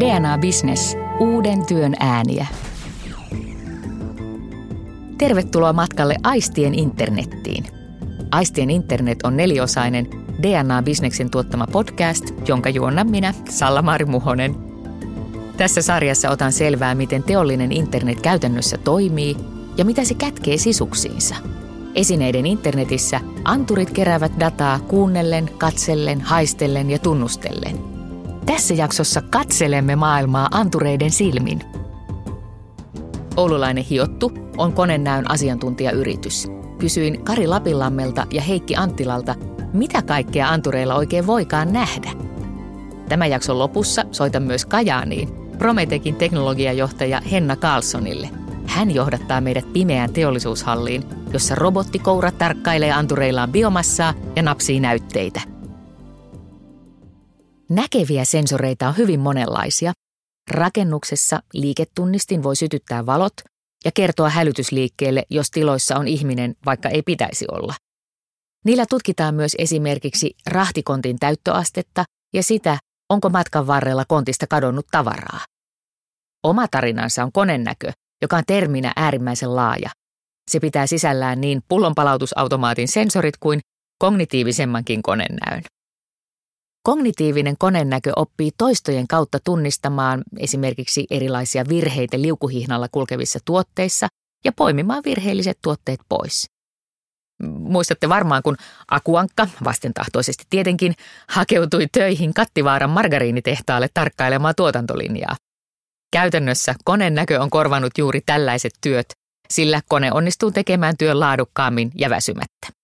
DNA 0.00 0.38
Business. 0.38 0.96
Uuden 1.20 1.66
työn 1.66 1.94
ääniä. 2.00 2.46
Tervetuloa 5.18 5.72
matkalle 5.72 6.16
Aistien 6.22 6.74
internettiin. 6.74 7.64
Aistien 8.30 8.70
internet 8.70 9.18
on 9.22 9.36
neliosainen 9.36 10.08
DNA 10.42 10.82
Businessin 10.82 11.30
tuottama 11.30 11.66
podcast, 11.66 12.24
jonka 12.48 12.68
juonnan 12.68 13.10
minä, 13.10 13.34
Salla-Mari 13.48 14.04
Muhonen. 14.04 14.54
Tässä 15.56 15.82
sarjassa 15.82 16.30
otan 16.30 16.52
selvää, 16.52 16.94
miten 16.94 17.22
teollinen 17.22 17.72
internet 17.72 18.20
käytännössä 18.20 18.78
toimii 18.78 19.36
ja 19.76 19.84
mitä 19.84 20.04
se 20.04 20.14
kätkee 20.14 20.56
sisuksiinsa. 20.56 21.34
Esineiden 21.94 22.46
internetissä 22.46 23.20
anturit 23.44 23.90
keräävät 23.90 24.32
dataa 24.40 24.78
kuunnellen, 24.78 25.50
katsellen, 25.58 26.20
haistellen 26.20 26.90
ja 26.90 26.98
tunnustellen– 26.98 27.78
tässä 28.46 28.74
jaksossa 28.74 29.22
katselemme 29.22 29.96
maailmaa 29.96 30.48
antureiden 30.50 31.10
silmin. 31.10 31.60
Oululainen 33.36 33.84
Hiottu 33.84 34.32
on 34.58 34.72
konenäön 34.72 35.30
asiantuntijayritys. 35.30 36.46
Kysyin 36.78 37.24
Kari 37.24 37.46
Lapinlammelta 37.46 38.26
ja 38.30 38.42
Heikki 38.42 38.76
Anttilalta, 38.76 39.34
mitä 39.72 40.02
kaikkea 40.02 40.48
antureilla 40.48 40.94
oikein 40.94 41.26
voikaan 41.26 41.72
nähdä. 41.72 42.10
Tämän 43.08 43.30
jakson 43.30 43.58
lopussa 43.58 44.04
soitan 44.12 44.42
myös 44.42 44.66
Kajaaniin, 44.66 45.28
Prometekin 45.58 46.16
teknologiajohtaja 46.16 47.20
Henna 47.20 47.56
Carlsonille. 47.56 48.28
Hän 48.66 48.94
johdattaa 48.94 49.40
meidät 49.40 49.72
pimeään 49.72 50.12
teollisuushalliin, 50.12 51.04
jossa 51.32 51.54
robottikoura 51.54 52.30
tarkkailee 52.30 52.92
antureillaan 52.92 53.52
biomassaa 53.52 54.14
ja 54.36 54.42
napsii 54.42 54.80
näytteitä– 54.80 55.40
Näkeviä 57.68 58.24
sensoreita 58.24 58.88
on 58.88 58.96
hyvin 58.96 59.20
monenlaisia. 59.20 59.92
Rakennuksessa 60.50 61.42
liiketunnistin 61.52 62.42
voi 62.42 62.56
sytyttää 62.56 63.06
valot 63.06 63.32
ja 63.84 63.90
kertoa 63.94 64.28
hälytysliikkeelle, 64.28 65.22
jos 65.30 65.50
tiloissa 65.50 65.96
on 65.96 66.08
ihminen, 66.08 66.54
vaikka 66.66 66.88
ei 66.88 67.02
pitäisi 67.02 67.44
olla. 67.52 67.74
Niillä 68.64 68.84
tutkitaan 68.90 69.34
myös 69.34 69.54
esimerkiksi 69.58 70.36
rahtikontin 70.46 71.18
täyttöastetta 71.18 72.04
ja 72.34 72.42
sitä, 72.42 72.78
onko 73.10 73.28
matkan 73.30 73.66
varrella 73.66 74.04
kontista 74.08 74.46
kadonnut 74.46 74.86
tavaraa. 74.90 75.40
Oma 76.42 76.68
tarinansa 76.68 77.24
on 77.24 77.32
konennäkö, 77.32 77.92
joka 78.22 78.36
on 78.36 78.42
terminä 78.46 78.92
äärimmäisen 78.96 79.56
laaja. 79.56 79.90
Se 80.50 80.60
pitää 80.60 80.86
sisällään 80.86 81.40
niin 81.40 81.62
pullonpalautusautomaatin 81.68 82.88
sensorit 82.88 83.36
kuin 83.36 83.60
kognitiivisemmankin 83.98 85.02
konennäön. 85.02 85.62
Kognitiivinen 86.86 87.58
konennäkö 87.58 88.12
oppii 88.16 88.50
toistojen 88.58 89.08
kautta 89.08 89.38
tunnistamaan 89.44 90.22
esimerkiksi 90.38 91.06
erilaisia 91.10 91.64
virheitä 91.68 92.20
liukuhihnalla 92.20 92.88
kulkevissa 92.92 93.38
tuotteissa 93.44 94.08
ja 94.44 94.52
poimimaan 94.52 95.02
virheelliset 95.04 95.58
tuotteet 95.62 96.00
pois. 96.08 96.46
Muistatte 97.42 98.08
varmaan, 98.08 98.42
kun 98.42 98.56
Akuankka, 98.90 99.48
vastentahtoisesti 99.64 100.44
tietenkin, 100.50 100.94
hakeutui 101.28 101.86
töihin 101.92 102.34
Kattivaaran 102.34 102.90
margariinitehtaalle 102.90 103.88
tarkkailemaan 103.94 104.54
tuotantolinjaa. 104.56 105.36
Käytännössä 106.12 106.74
konennäkö 106.84 107.40
on 107.40 107.50
korvanut 107.50 107.98
juuri 107.98 108.20
tällaiset 108.26 108.72
työt, 108.80 109.06
sillä 109.50 109.80
kone 109.88 110.12
onnistuu 110.12 110.50
tekemään 110.50 110.96
työn 110.98 111.20
laadukkaammin 111.20 111.90
ja 111.94 112.10
väsymättä. 112.10 112.83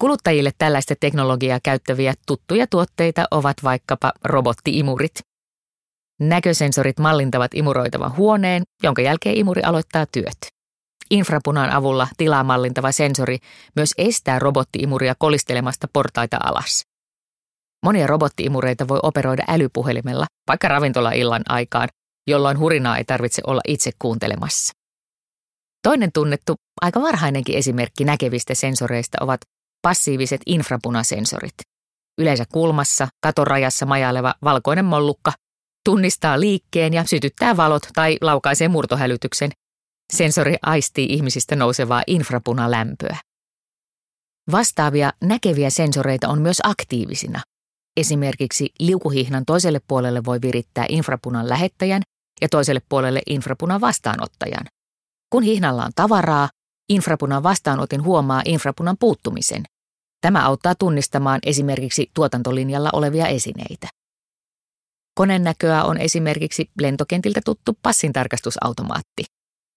Kuluttajille 0.00 0.50
tällaista 0.58 0.94
teknologiaa 1.00 1.60
käyttäviä 1.62 2.14
tuttuja 2.26 2.66
tuotteita 2.66 3.24
ovat 3.30 3.56
vaikkapa 3.64 4.12
robottiimurit. 4.24 5.20
Näkösensorit 6.20 6.98
mallintavat 6.98 7.54
imuroitavan 7.54 8.16
huoneen, 8.16 8.62
jonka 8.82 9.02
jälkeen 9.02 9.36
imuri 9.36 9.62
aloittaa 9.62 10.06
työt. 10.06 10.38
Infrapunan 11.10 11.70
avulla 11.70 12.08
tilaa 12.16 12.44
mallintava 12.44 12.92
sensori 12.92 13.38
myös 13.76 13.90
estää 13.98 14.38
robottiimuria 14.38 15.14
kolistelemasta 15.18 15.88
portaita 15.92 16.36
alas. 16.44 16.82
Monia 17.84 18.06
robottiimureita 18.06 18.88
voi 18.88 19.00
operoida 19.02 19.44
älypuhelimella, 19.48 20.26
vaikka 20.48 20.68
ravintolaillan 20.68 21.42
aikaan, 21.48 21.88
jolloin 22.26 22.58
hurinaa 22.58 22.98
ei 22.98 23.04
tarvitse 23.04 23.42
olla 23.46 23.60
itse 23.68 23.90
kuuntelemassa. 23.98 24.72
Toinen 25.82 26.10
tunnettu, 26.14 26.54
aika 26.80 27.02
varhainenkin 27.02 27.56
esimerkki 27.56 28.04
näkevistä 28.04 28.54
sensoreista 28.54 29.18
ovat 29.20 29.40
passiiviset 29.82 30.40
infrapunasensorit. 30.46 31.54
Yleensä 32.18 32.44
kulmassa, 32.52 33.08
katorajassa 33.20 33.86
majaileva 33.86 34.34
valkoinen 34.44 34.84
mollukka 34.84 35.32
tunnistaa 35.84 36.40
liikkeen 36.40 36.94
ja 36.94 37.04
sytyttää 37.04 37.56
valot 37.56 37.82
tai 37.94 38.18
laukaisee 38.20 38.68
murtohälytyksen. 38.68 39.50
Sensori 40.12 40.56
aistii 40.62 41.06
ihmisistä 41.10 41.56
nousevaa 41.56 42.02
infrapunalämpöä. 42.06 43.16
Vastaavia 44.52 45.12
näkeviä 45.20 45.70
sensoreita 45.70 46.28
on 46.28 46.42
myös 46.42 46.58
aktiivisina. 46.64 47.40
Esimerkiksi 47.96 48.70
liukuhihnan 48.80 49.44
toiselle 49.44 49.80
puolelle 49.88 50.24
voi 50.24 50.42
virittää 50.42 50.86
infrapunan 50.88 51.48
lähettäjän 51.48 52.02
ja 52.40 52.48
toiselle 52.48 52.80
puolelle 52.88 53.22
infrapunan 53.26 53.80
vastaanottajan. 53.80 54.66
Kun 55.30 55.42
hihnalla 55.42 55.84
on 55.84 55.92
tavaraa, 55.94 56.48
infrapunan 56.88 57.42
vastaanotin 57.42 58.04
huomaa 58.04 58.42
infrapunan 58.44 58.96
puuttumisen. 59.00 59.62
Tämä 60.20 60.46
auttaa 60.46 60.74
tunnistamaan 60.74 61.40
esimerkiksi 61.46 62.10
tuotantolinjalla 62.14 62.90
olevia 62.92 63.26
esineitä. 63.26 63.88
Konennäköä 65.14 65.84
on 65.84 65.98
esimerkiksi 65.98 66.70
lentokentiltä 66.80 67.40
tuttu 67.44 67.78
passintarkastusautomaatti. 67.82 69.24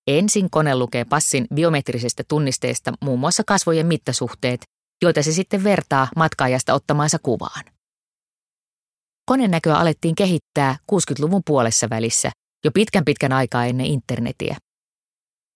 Ensin 0.07 0.49
kone 0.49 0.75
lukee 0.75 1.05
passin 1.05 1.47
biometrisestä 1.55 2.23
tunnisteesta 2.27 2.93
muun 3.01 3.19
muassa 3.19 3.43
kasvojen 3.47 3.87
mittasuhteet, 3.87 4.61
joita 5.01 5.23
se 5.23 5.31
sitten 5.31 5.63
vertaa 5.63 6.07
matkaajasta 6.15 6.73
ottamaansa 6.73 7.17
kuvaan. 7.23 7.63
Konennäköä 9.25 9.75
alettiin 9.75 10.15
kehittää 10.15 10.77
60-luvun 10.91 11.41
puolessa 11.45 11.89
välissä, 11.89 12.31
jo 12.65 12.71
pitkän 12.71 13.05
pitkän 13.05 13.33
aikaa 13.33 13.65
ennen 13.65 13.85
internetiä. 13.85 14.57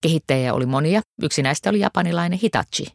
Kehittäjiä 0.02 0.54
oli 0.54 0.66
monia, 0.66 1.02
yksi 1.22 1.42
näistä 1.42 1.70
oli 1.70 1.80
japanilainen 1.80 2.40
Hitachi. 2.40 2.86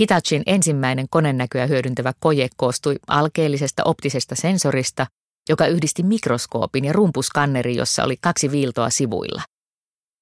Hitachin 0.00 0.42
ensimmäinen 0.46 1.06
konennäköä 1.10 1.66
hyödyntävä 1.66 2.12
koje 2.20 2.48
koostui 2.56 2.96
alkeellisesta 3.06 3.82
optisesta 3.84 4.34
sensorista, 4.34 5.06
joka 5.48 5.66
yhdisti 5.66 6.02
mikroskoopin 6.02 6.84
ja 6.84 6.92
rumpuskanneri, 6.92 7.76
jossa 7.76 8.04
oli 8.04 8.16
kaksi 8.20 8.50
viiltoa 8.50 8.90
sivuilla. 8.90 9.42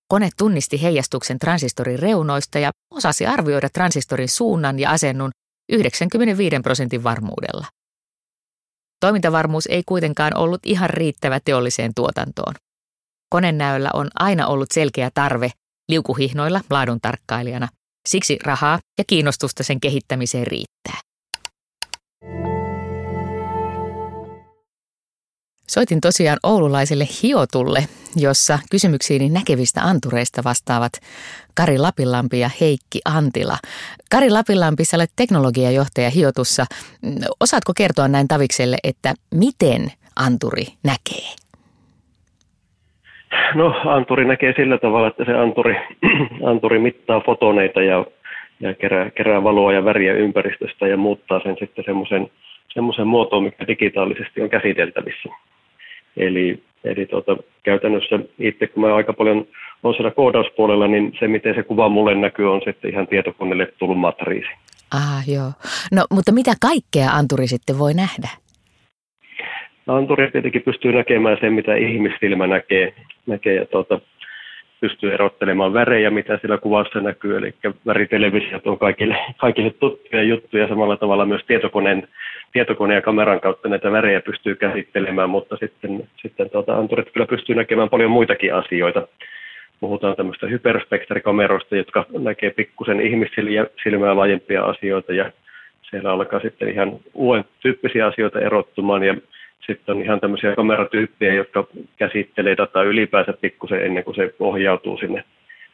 Kone 0.08 0.28
tunnisti 0.36 0.82
heijastuksen 0.82 1.38
transistorin 1.38 1.98
reunoista 1.98 2.58
ja 2.58 2.70
osasi 2.94 3.26
arvioida 3.26 3.68
transistorin 3.68 4.28
suunnan 4.28 4.78
ja 4.78 4.90
asennun 4.90 5.30
95 5.72 6.56
prosentin 6.62 7.04
varmuudella. 7.04 7.66
Toimintavarmuus 9.00 9.66
ei 9.66 9.82
kuitenkaan 9.86 10.36
ollut 10.36 10.60
ihan 10.64 10.90
riittävä 10.90 11.40
teolliseen 11.44 11.92
tuotantoon. 11.96 12.54
Konennäöllä 13.30 13.90
on 13.94 14.08
aina 14.14 14.46
ollut 14.46 14.70
selkeä 14.70 15.10
tarve 15.14 15.50
liukuhihnoilla 15.88 16.60
laadun 16.70 17.00
tarkkailijana. 17.02 17.68
Siksi 18.08 18.38
rahaa 18.44 18.78
ja 18.98 19.04
kiinnostusta 19.06 19.62
sen 19.62 19.80
kehittämiseen 19.80 20.46
riittää. 20.46 21.00
Soitin 25.70 26.00
tosiaan 26.00 26.38
oululaiselle 26.42 27.08
hiotulle, 27.22 27.88
jossa 28.16 28.58
kysymyksiini 28.70 29.28
näkevistä 29.28 29.82
antureista 29.82 30.44
vastaavat 30.44 30.92
Kari 31.54 31.78
Lapinlampi 31.78 32.40
ja 32.40 32.50
Heikki 32.60 33.00
Antila. 33.04 33.58
Kari 34.10 34.30
Lapinlampi, 34.30 34.84
sä 34.84 34.96
olet 34.96 35.12
teknologiajohtaja 35.16 36.10
hiotussa. 36.10 36.66
Osaatko 37.40 37.72
kertoa 37.76 38.08
näin 38.08 38.28
Tavikselle, 38.28 38.78
että 38.84 39.14
miten 39.34 39.92
anturi 40.16 40.66
näkee? 40.82 41.47
No 43.54 43.74
anturi 43.84 44.24
näkee 44.24 44.52
sillä 44.56 44.78
tavalla, 44.78 45.08
että 45.08 45.24
se 45.24 45.32
anturi, 45.32 45.76
anturi 46.50 46.78
mittaa 46.78 47.20
fotoneita 47.20 47.82
ja, 47.82 48.04
ja 48.60 48.74
kerää, 48.74 49.10
kerää 49.10 49.44
valoa 49.44 49.72
ja 49.72 49.84
väriä 49.84 50.12
ympäristöstä 50.12 50.86
ja 50.86 50.96
muuttaa 50.96 51.40
sen 51.40 51.56
sitten 51.60 51.84
semmoisen 51.84 52.30
semmoisen 52.74 53.06
muotoon, 53.06 53.42
mikä 53.42 53.66
digitaalisesti 53.66 54.42
on 54.42 54.50
käsiteltävissä. 54.50 55.28
Eli, 56.16 56.62
eli 56.84 57.06
tuota, 57.06 57.36
käytännössä 57.62 58.18
itse, 58.38 58.66
kun 58.66 58.82
mä 58.82 58.94
aika 58.94 59.12
paljon 59.12 59.46
on 59.82 59.94
siellä 59.94 60.10
koodauspuolella, 60.10 60.88
niin 60.88 61.12
se, 61.18 61.28
miten 61.28 61.54
se 61.54 61.62
kuva 61.62 61.88
mulle 61.88 62.14
näkyy, 62.14 62.52
on 62.52 62.60
sitten 62.64 62.90
ihan 62.90 63.06
tietokoneelle 63.06 63.72
tullut 63.78 63.98
matriisi. 63.98 64.48
Ah, 64.94 65.28
joo. 65.28 65.52
No, 65.92 66.04
mutta 66.10 66.32
mitä 66.32 66.52
kaikkea 66.60 67.10
anturi 67.10 67.46
sitten 67.46 67.78
voi 67.78 67.94
nähdä? 67.94 68.28
Anturi 69.88 70.30
tietenkin 70.30 70.62
pystyy 70.62 70.92
näkemään 70.92 71.36
sen, 71.40 71.52
mitä 71.52 71.74
ihmissilmä 71.74 72.46
näkee. 72.46 72.94
näkee 73.26 73.54
ja 73.54 73.66
tuota, 73.66 74.00
pystyy 74.80 75.12
erottelemaan 75.14 75.72
värejä, 75.72 76.10
mitä 76.10 76.38
siellä 76.38 76.58
kuvassa 76.58 77.00
näkyy, 77.00 77.36
eli 77.36 77.54
väritelevisiot 77.86 78.66
on 78.66 78.78
kaikille, 78.78 79.16
kaikille 79.36 79.70
tuttuja 79.70 80.22
juttuja, 80.22 80.68
samalla 80.68 80.96
tavalla 80.96 81.26
myös 81.26 81.42
tietokoneen, 81.46 82.08
tietokoneen 82.52 82.96
ja 82.96 83.02
kameran 83.02 83.40
kautta 83.40 83.68
näitä 83.68 83.92
värejä 83.92 84.20
pystyy 84.20 84.54
käsittelemään, 84.54 85.30
mutta 85.30 85.56
sitten, 85.56 86.08
sitten 86.22 86.50
tuota, 86.50 86.76
anturit 86.76 87.10
kyllä 87.12 87.26
pystyy 87.26 87.54
näkemään 87.54 87.88
paljon 87.88 88.10
muitakin 88.10 88.54
asioita. 88.54 89.08
Puhutaan 89.80 90.16
tämmöistä 90.16 90.46
hyperspektrikameroista, 90.46 91.76
jotka 91.76 92.06
näkee 92.18 92.50
pikkusen 92.50 93.00
ihmissilmää 93.00 94.16
laajempia 94.16 94.64
asioita 94.64 95.12
ja 95.12 95.32
siellä 95.90 96.12
alkaa 96.12 96.40
sitten 96.40 96.68
ihan 96.68 96.92
uuden 97.14 97.44
tyyppisiä 97.60 98.06
asioita 98.06 98.40
erottumaan 98.40 99.02
ja 99.02 99.14
sitten 99.66 99.96
on 99.96 100.02
ihan 100.02 100.20
tämmöisiä 100.20 100.54
kameratyyppejä, 100.54 101.34
jotka 101.34 101.66
käsittelee 101.96 102.56
dataa 102.56 102.82
ylipäänsä 102.82 103.32
pikkusen 103.40 103.86
ennen 103.86 104.04
kuin 104.04 104.14
se 104.14 104.34
ohjautuu 104.38 104.98
sinne 104.98 105.24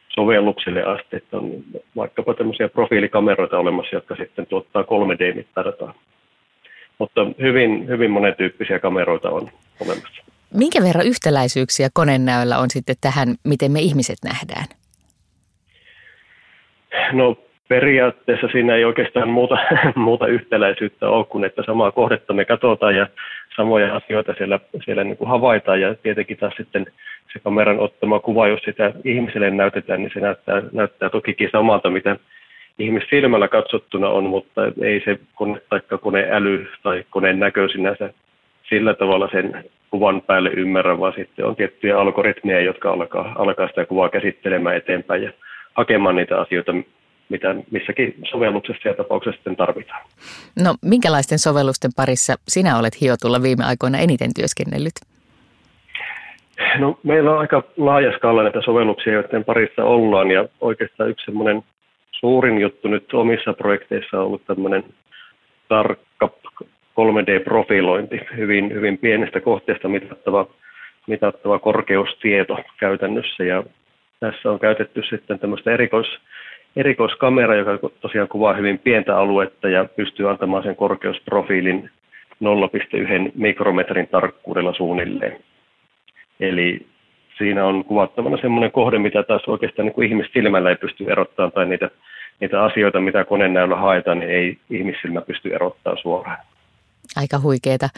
sovellukselle 0.09 0.83
asti. 0.83 1.15
Että 1.15 1.37
on 1.37 1.51
vaikkapa 1.95 2.33
tämmöisiä 2.33 2.69
profiilikameroita 2.69 3.59
olemassa, 3.59 3.95
jotka 3.95 4.15
sitten 4.15 4.45
tuottaa 4.45 4.81
3D-mittadataa. 4.81 5.93
Mutta 6.97 7.21
hyvin, 7.41 7.87
hyvin 7.87 8.11
monentyyppisiä 8.11 8.79
kameroita 8.79 9.29
on 9.29 9.49
olemassa. 9.79 10.23
Minkä 10.53 10.83
verran 10.83 11.07
yhtäläisyyksiä 11.07 11.89
konenäöllä 11.93 12.57
on 12.57 12.69
sitten 12.69 12.95
tähän, 13.01 13.35
miten 13.43 13.71
me 13.71 13.79
ihmiset 13.79 14.17
nähdään? 14.23 14.65
No 17.11 17.37
periaatteessa 17.67 18.47
siinä 18.51 18.75
ei 18.75 18.85
oikeastaan 18.85 19.29
muuta, 19.29 19.57
muuta 19.95 20.27
yhtäläisyyttä 20.27 21.09
ole 21.09 21.25
kuin, 21.25 21.43
että 21.43 21.63
samaa 21.65 21.91
kohdetta 21.91 22.33
me 22.33 22.45
katsotaan 22.45 22.95
ja 22.95 23.07
samoja 23.55 23.95
asioita 23.95 24.33
siellä, 24.37 24.59
siellä 24.85 25.03
niin 25.03 25.17
kuin 25.17 25.29
havaitaan. 25.29 25.81
Ja 25.81 25.95
tietenkin 25.95 26.37
taas 26.37 26.53
sitten 26.57 26.85
se 27.33 27.39
kameran 27.39 27.79
ottama 27.79 28.19
kuva, 28.19 28.47
jos 28.47 28.61
sitä 28.61 28.93
ihmiselle 29.03 29.49
näytetään, 29.51 30.01
niin 30.01 30.11
se 30.13 30.19
näyttää, 30.19 30.61
näyttää 30.71 31.09
tokikin 31.09 31.49
samalta, 31.51 31.89
mitä 31.89 32.15
ihmissilmällä 32.79 33.47
katsottuna 33.47 34.09
on, 34.09 34.23
mutta 34.23 34.61
ei 34.81 35.01
se 35.05 35.19
kone 35.35 35.61
tai 35.69 35.79
koneäly 36.01 36.67
tai 36.83 37.03
koneen 37.09 37.39
näkö 37.39 37.67
sinänsä 37.69 38.13
sillä 38.69 38.93
tavalla 38.93 39.29
sen 39.31 39.63
kuvan 39.91 40.21
päälle 40.21 40.49
ymmärrä, 40.49 40.99
vaan 40.99 41.13
sitten 41.15 41.45
on 41.45 41.55
tiettyjä 41.55 41.99
algoritmeja, 41.99 42.61
jotka 42.61 42.91
alkaa, 42.91 43.33
alkaa 43.37 43.67
sitä 43.67 43.85
kuvaa 43.85 44.09
käsittelemään 44.09 44.75
eteenpäin 44.75 45.23
ja 45.23 45.31
hakemaan 45.73 46.15
niitä 46.15 46.41
asioita, 46.41 46.71
mitä 47.29 47.55
missäkin 47.71 48.15
sovelluksessa 48.31 48.87
ja 48.87 48.93
tapauksessa 48.93 49.35
sitten 49.37 49.55
tarvitaan. 49.55 50.01
No 50.63 50.75
minkälaisten 50.81 51.39
sovellusten 51.39 51.91
parissa 51.95 52.35
sinä 52.47 52.79
olet 52.79 53.01
hiotulla 53.01 53.41
viime 53.41 53.63
aikoina 53.65 53.97
eniten 53.97 54.31
työskennellyt? 54.35 54.93
No, 56.79 56.99
meillä 57.03 57.31
on 57.31 57.39
aika 57.39 57.63
laaja 57.77 58.17
skaala 58.17 58.43
näitä 58.43 58.61
sovelluksia, 58.61 59.13
joiden 59.13 59.45
parissa 59.45 59.83
ollaan 59.83 60.31
ja 60.31 60.45
oikeastaan 60.61 61.09
yksi 61.09 61.25
semmoinen 61.25 61.63
suurin 62.11 62.61
juttu 62.61 62.87
nyt 62.87 63.13
omissa 63.13 63.53
projekteissa 63.53 64.17
on 64.17 64.25
ollut 64.25 64.45
tämmöinen 64.45 64.83
tarkka 65.67 66.29
3D-profilointi, 66.99 68.35
hyvin, 68.37 68.73
hyvin 68.73 68.97
pienestä 68.97 69.39
kohteesta 69.39 69.87
mitattava, 69.87 70.47
mitattava 71.07 71.59
korkeustieto 71.59 72.57
käytännössä 72.79 73.43
ja 73.43 73.63
tässä 74.19 74.51
on 74.51 74.59
käytetty 74.59 75.01
sitten 75.09 75.39
tämmöistä 75.39 75.71
erikois, 75.71 76.07
erikoiskamera, 76.75 77.55
joka 77.55 77.89
tosiaan 78.01 78.27
kuvaa 78.27 78.53
hyvin 78.53 78.79
pientä 78.79 79.17
aluetta 79.17 79.69
ja 79.69 79.85
pystyy 79.85 80.29
antamaan 80.29 80.63
sen 80.63 80.75
korkeusprofiilin 80.75 81.89
0,1 82.43 83.31
mikrometrin 83.35 84.07
tarkkuudella 84.07 84.73
suunnilleen. 84.73 85.39
Eli 86.39 86.85
siinä 87.37 87.65
on 87.65 87.85
kuvattavana 87.85 88.37
semmoinen 88.37 88.71
kohde, 88.71 88.99
mitä 88.99 89.23
taas 89.23 89.41
oikeastaan 89.47 89.85
niin 89.85 90.03
ihmissilmällä 90.03 90.69
ei 90.69 90.75
pysty 90.75 91.11
erottamaan, 91.11 91.51
tai 91.51 91.65
niitä, 91.65 91.89
niitä 92.39 92.63
asioita, 92.63 92.99
mitä 92.99 93.25
konenäöllä 93.25 93.75
haetaan, 93.75 94.19
niin 94.19 94.31
ei 94.31 94.57
ihmissilmä 94.69 95.21
pysty 95.21 95.55
erottamaan 95.55 96.01
suoraan. 96.01 96.37
Aika 97.15 97.39
huikeeta. 97.39 97.89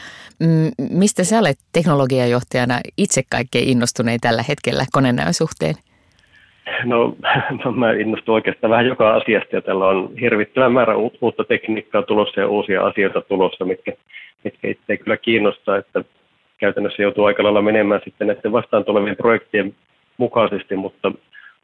Mistä 0.90 1.24
sä 1.24 1.38
olet 1.38 1.58
teknologiajohtajana 1.72 2.80
itse 2.96 3.22
kaikkein 3.30 3.68
innostunein 3.68 4.20
tällä 4.20 4.44
hetkellä 4.48 4.84
konenäön 4.92 5.34
suhteen? 5.34 5.74
No 7.64 7.72
mä 7.76 7.92
innostun 7.92 8.34
oikeastaan 8.34 8.70
vähän 8.70 8.86
joka 8.86 9.14
asiasta 9.14 9.56
ja 9.56 9.62
tällä 9.62 9.86
on 9.86 10.10
hirvittävä 10.20 10.68
määrä 10.68 10.96
uutta 10.96 11.44
tekniikkaa 11.44 12.02
tulossa 12.02 12.40
ja 12.40 12.48
uusia 12.48 12.86
asioita 12.86 13.20
tulossa, 13.20 13.64
mitkä, 13.64 13.92
mitkä 14.44 14.68
itse 14.68 14.96
kyllä 14.96 15.16
kiinnostaa, 15.16 15.76
että 15.76 16.04
käytännössä 16.58 17.02
joutuu 17.02 17.24
aika 17.24 17.42
lailla 17.42 17.62
menemään 17.62 18.00
sitten 18.04 18.26
näiden 18.26 18.52
vastaan 18.52 18.84
tulevien 18.84 19.16
projektien 19.16 19.74
mukaisesti, 20.16 20.76
mutta 20.76 21.12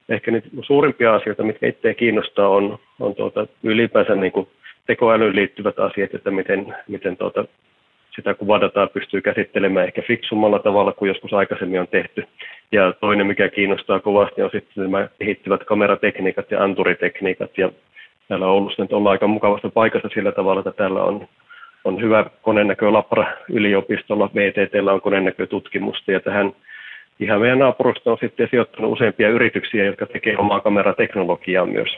ehkä 0.08 0.30
niitä 0.30 0.48
suurimpia 0.62 1.14
asioita, 1.14 1.42
mitkä 1.42 1.66
itse 1.66 1.94
kiinnostaa, 1.94 2.48
on, 2.48 2.78
on 3.00 3.14
tuota, 3.14 3.46
ylipäänsä 3.62 4.14
niin 4.14 4.32
kuin 4.32 4.48
tekoälyyn 4.86 5.36
liittyvät 5.36 5.78
asiat, 5.78 6.14
että 6.14 6.30
miten, 6.30 6.76
miten 6.88 7.16
tuota, 7.16 7.44
sitä 8.16 8.34
kuvadataa 8.34 8.86
pystyy 8.86 9.20
käsittelemään 9.20 9.86
ehkä 9.86 10.02
fiksummalla 10.02 10.58
tavalla 10.58 10.92
kuin 10.92 11.08
joskus 11.08 11.32
aikaisemmin 11.32 11.80
on 11.80 11.88
tehty. 11.88 12.26
Ja 12.72 12.92
toinen, 12.92 13.26
mikä 13.26 13.48
kiinnostaa 13.48 14.00
kovasti, 14.00 14.42
on 14.42 14.50
sitten 14.52 14.90
nämä 14.90 15.08
kehittyvät 15.18 15.64
kameratekniikat 15.64 16.50
ja 16.50 16.62
anturitekniikat. 16.62 17.58
Ja 17.58 17.70
täällä 18.28 18.46
Oulussa 18.46 18.82
nyt 18.82 18.92
ollaan 18.92 19.12
aika 19.12 19.26
mukavassa 19.26 19.68
paikassa 19.68 20.08
sillä 20.14 20.32
tavalla, 20.32 20.60
että 20.60 20.72
täällä 20.72 21.02
on, 21.02 21.28
on 21.84 22.00
hyvä 22.00 22.24
konennäkö 22.42 22.92
Lapra 22.92 23.26
yliopistolla, 23.48 24.30
VTTllä 24.34 24.92
on 24.92 25.00
konennäkötutkimusta 25.00 26.12
ja 26.12 26.20
tähän 26.20 26.52
ihan 27.20 27.40
meidän 27.40 27.58
naapurusta 27.58 28.10
on 28.12 28.18
sitten 28.20 28.48
sijoittanut 28.50 28.92
useampia 28.92 29.28
yrityksiä, 29.28 29.84
jotka 29.84 30.06
tekee 30.06 30.36
omaa 30.36 30.60
kamerateknologiaa 30.60 31.66
myös. 31.66 31.96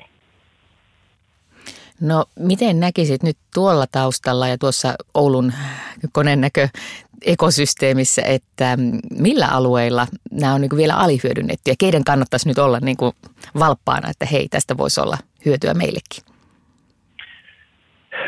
No 2.00 2.24
miten 2.38 2.80
näkisit 2.80 3.22
nyt 3.22 3.36
tuolla 3.54 3.84
taustalla 3.92 4.48
ja 4.48 4.58
tuossa 4.58 4.94
Oulun 5.14 5.52
konennäkö 6.12 6.68
ekosysteemissä, 7.26 8.22
että 8.22 8.78
millä 9.20 9.46
alueilla 9.52 10.06
nämä 10.30 10.54
on 10.54 10.60
niin 10.60 10.76
vielä 10.76 10.94
alihyödynnetty 10.94 11.70
ja 11.70 11.74
keiden 11.78 12.04
kannattaisi 12.04 12.48
nyt 12.48 12.58
olla 12.58 12.78
niin 12.80 12.96
kuin 12.96 13.12
valppaana, 13.58 14.10
että 14.10 14.26
hei, 14.32 14.48
tästä 14.48 14.76
voisi 14.76 15.00
olla 15.00 15.16
hyötyä 15.46 15.74
meillekin? 15.74 16.22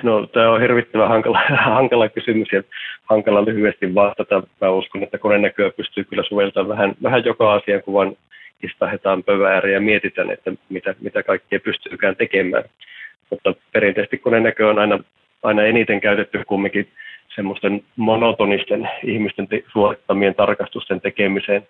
No 0.03 0.27
tämä 0.27 0.51
on 0.51 0.61
hirvittävän 0.61 1.09
hankala, 1.09 1.41
hankala 1.75 2.09
kysymys 2.09 2.49
ja 2.53 2.63
hankala 3.05 3.45
lyhyesti 3.45 3.95
vastata. 3.95 4.43
Mä 4.61 4.71
uskon, 4.71 5.03
että 5.03 5.19
konenäköä 5.19 5.71
pystyy 5.71 6.05
kyllä 6.05 6.23
soveltamaan 6.29 6.69
vähän, 6.69 6.95
vähän 7.03 7.25
joka 7.25 7.55
asian, 7.55 7.83
kun 7.83 7.95
vaan 7.95 8.17
istahetaan 8.63 9.25
ja 9.73 9.81
mietitään, 9.81 10.31
että 10.31 10.53
mitä, 10.69 10.95
mitä 11.01 11.23
kaikkea 11.23 11.61
pystyykään 11.61 12.17
tekemään. 12.17 12.65
Mutta 13.31 13.55
perinteisesti 13.73 14.19
konenäkö 14.19 14.69
on 14.69 14.79
aina, 14.79 14.99
aina 15.43 15.63
eniten 15.63 16.01
käytetty 16.01 16.45
kumminkin 16.47 16.89
semmoisten 17.35 17.83
monotonisten 17.97 18.89
ihmisten 19.05 19.49
te- 19.49 19.65
suorittamien 19.73 20.35
tarkastusten 20.35 21.01
tekemiseen, 21.01 21.67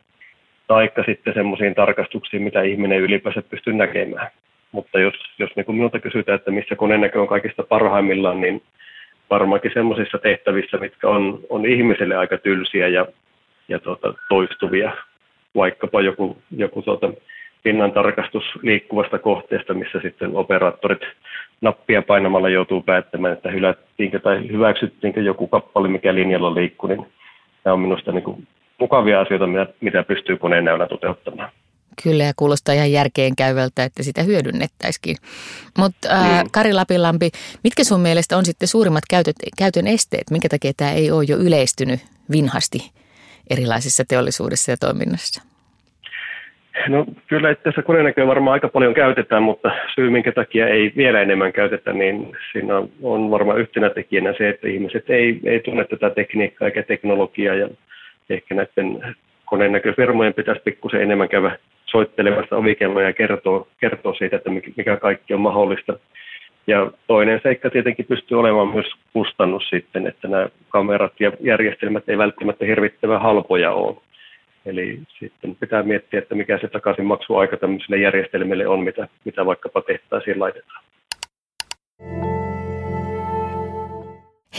taikka 0.67 1.03
sitten 1.07 1.35
semmoisiin 1.35 1.75
tarkastuksiin, 1.75 2.43
mitä 2.43 2.63
ihminen 2.63 3.01
ylipäänsä 3.01 3.43
pystyy 3.43 3.73
näkemään. 3.73 4.31
Mutta 4.73 5.01
jos, 5.01 5.15
jos 5.39 5.51
niin 5.57 5.67
minulta 5.69 5.99
kysytään, 5.99 6.37
että 6.37 6.51
missä 6.51 6.77
konenäkö 6.77 7.21
on 7.21 7.29
kaikista 7.29 7.63
parhaimmillaan, 7.63 8.41
niin 8.41 8.63
varmaankin 9.31 9.71
semmoisissa 9.75 10.19
tehtävissä, 10.19 10.77
mitkä 10.77 11.09
on, 11.09 11.41
on 11.49 11.67
ihmiselle 11.67 12.17
aika 12.17 12.39
tylsiä 12.39 12.89
ja, 12.89 13.07
ja 13.69 13.79
tuota, 13.79 14.15
toistuvia. 14.29 14.93
Vaikkapa 15.55 16.01
joku, 16.01 16.37
joku 16.57 16.83
tuota, 16.83 17.13
pinnan 17.63 17.93
tarkastus 17.93 18.45
liikkuvasta 18.63 19.19
kohteesta, 19.19 19.75
missä 19.75 20.01
sitten 20.03 20.37
operaattorit 20.37 21.03
nappia 21.61 22.03
painamalla 22.03 22.49
joutuu 22.49 22.83
päättämään, 22.83 23.35
että 23.35 23.51
hylättiinkö 23.51 24.19
tai 24.19 24.49
hyväksyttiinkö 24.49 25.21
joku 25.21 25.47
kappale, 25.47 25.89
mikä 25.89 26.15
linjalla 26.15 26.55
liikkuu, 26.55 26.89
niin 26.89 27.07
tämä 27.65 27.75
on 27.75 27.81
minusta 27.81 28.13
niin 28.13 28.25
kuin 28.25 28.47
mukavia 28.79 29.21
asioita, 29.21 29.47
mitä, 29.47 29.67
mitä 29.81 30.03
pystyy 30.03 30.37
koneen 30.37 30.65
näyllä 30.65 30.87
toteuttamaan. 30.87 31.51
Kyllä 32.03 32.25
ja 32.25 32.33
kuulostaa 32.37 32.75
ihan 32.75 32.93
järkeen 32.93 33.37
käyvältä, 33.37 33.85
että 33.85 34.03
sitä 34.03 34.23
hyödynnettäisikin. 34.23 35.17
Mutta 35.79 36.09
äh, 36.09 36.43
mm. 36.45 36.51
Kari 36.53 36.73
Lapinlampi, 36.73 37.31
mitkä 37.65 37.85
sun 37.85 38.01
mielestä 38.01 38.37
on 38.37 38.45
sitten 38.45 38.69
suurimmat 38.69 39.05
käytöt, 39.11 39.37
käytön 39.59 39.87
esteet? 39.87 40.31
Minkä 40.31 40.49
takia 40.49 40.73
tämä 40.77 40.93
ei 40.93 41.11
ole 41.11 41.25
jo 41.29 41.37
yleistynyt 41.37 42.01
vinhasti 42.31 42.91
erilaisissa 43.51 44.05
teollisuudessa 44.09 44.71
ja 44.71 44.77
toiminnassa? 44.77 45.48
No 46.89 47.07
kyllä 47.27 47.51
itse 47.51 47.63
asiassa 47.63 47.83
koneenäköä 47.83 48.27
varmaan 48.27 48.53
aika 48.53 48.69
paljon 48.69 48.95
käytetään, 48.95 49.43
mutta 49.43 49.71
syy 49.95 50.11
minkä 50.11 50.33
takia 50.33 50.69
ei 50.69 50.93
vielä 50.97 51.21
enemmän 51.21 51.53
käytetä, 51.53 51.93
niin 51.93 52.37
siinä 52.53 52.75
on 53.03 53.31
varmaan 53.31 53.61
yhtenä 53.61 53.91
tekijänä 53.91 54.35
se, 54.39 54.49
että 54.49 54.69
ihmiset 54.69 55.11
ei, 55.11 55.41
ei 55.45 55.61
tunne 55.61 55.85
tätä 55.85 56.11
tekniikkaa 56.11 56.69
eikä 56.69 56.83
teknologiaa 56.83 57.55
ja 57.55 57.69
ehkä 58.31 58.55
näiden 58.55 59.17
koneenäköfirmojen 59.45 60.35
pitäisi 60.35 60.63
pikkusen 60.65 61.03
enemmän 61.03 61.29
käydä 61.29 61.59
soittelemassa 61.87 62.57
ovikelloja 62.57 63.07
ja 63.07 63.13
kertoo, 63.13 63.69
kertoo 63.81 64.15
siitä, 64.15 64.37
että 64.37 64.51
mikä 64.77 64.97
kaikki 64.97 65.35
on 65.35 65.41
mahdollista. 65.41 65.99
Ja 66.67 66.91
toinen 67.07 67.41
seikka 67.43 67.71
tietenkin 67.71 68.07
pystyy 68.07 68.39
olemaan 68.39 68.69
myös 68.69 68.87
kustannus 69.13 69.69
sitten, 69.69 70.07
että 70.07 70.29
nämä 70.29 70.49
kamerat 70.69 71.13
ja 71.21 71.33
järjestelmät 71.41 72.09
ei 72.09 72.19
välttämättä 72.19 72.65
hirvittävän 72.65 73.21
halpoja 73.21 73.73
ole. 73.73 73.97
Eli 74.69 75.03
sitten 75.19 75.57
pitää 75.57 75.83
miettiä, 75.83 76.19
että 76.19 76.35
mikä 76.35 76.59
se 76.59 76.69
takaisinmaksuaika 76.69 77.57
tämmöisille 77.57 77.97
järjestelmille 77.97 78.67
on, 78.67 78.81
mitä, 78.81 79.09
mitä 79.25 79.47
vaikkapa 79.47 79.83
tehtaisiin 79.83 80.41
laitetaan. 80.41 80.85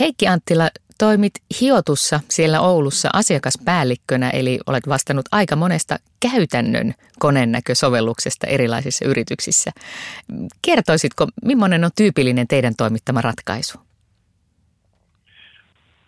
Heikki 0.00 0.26
Anttila, 0.28 0.68
toimit 0.98 1.32
hiotussa 1.60 2.20
siellä 2.28 2.60
Oulussa 2.60 3.08
asiakaspäällikkönä, 3.12 4.30
eli 4.30 4.58
olet 4.66 4.88
vastannut 4.88 5.26
aika 5.32 5.56
monesta 5.56 5.96
käytännön 6.30 6.92
konennäkösovelluksesta 7.18 8.46
erilaisissa 8.46 9.04
yrityksissä. 9.08 9.70
Kertoisitko, 10.66 11.26
millainen 11.44 11.84
on 11.84 11.90
tyypillinen 11.96 12.48
teidän 12.48 12.74
toimittama 12.76 13.20
ratkaisu? 13.20 13.78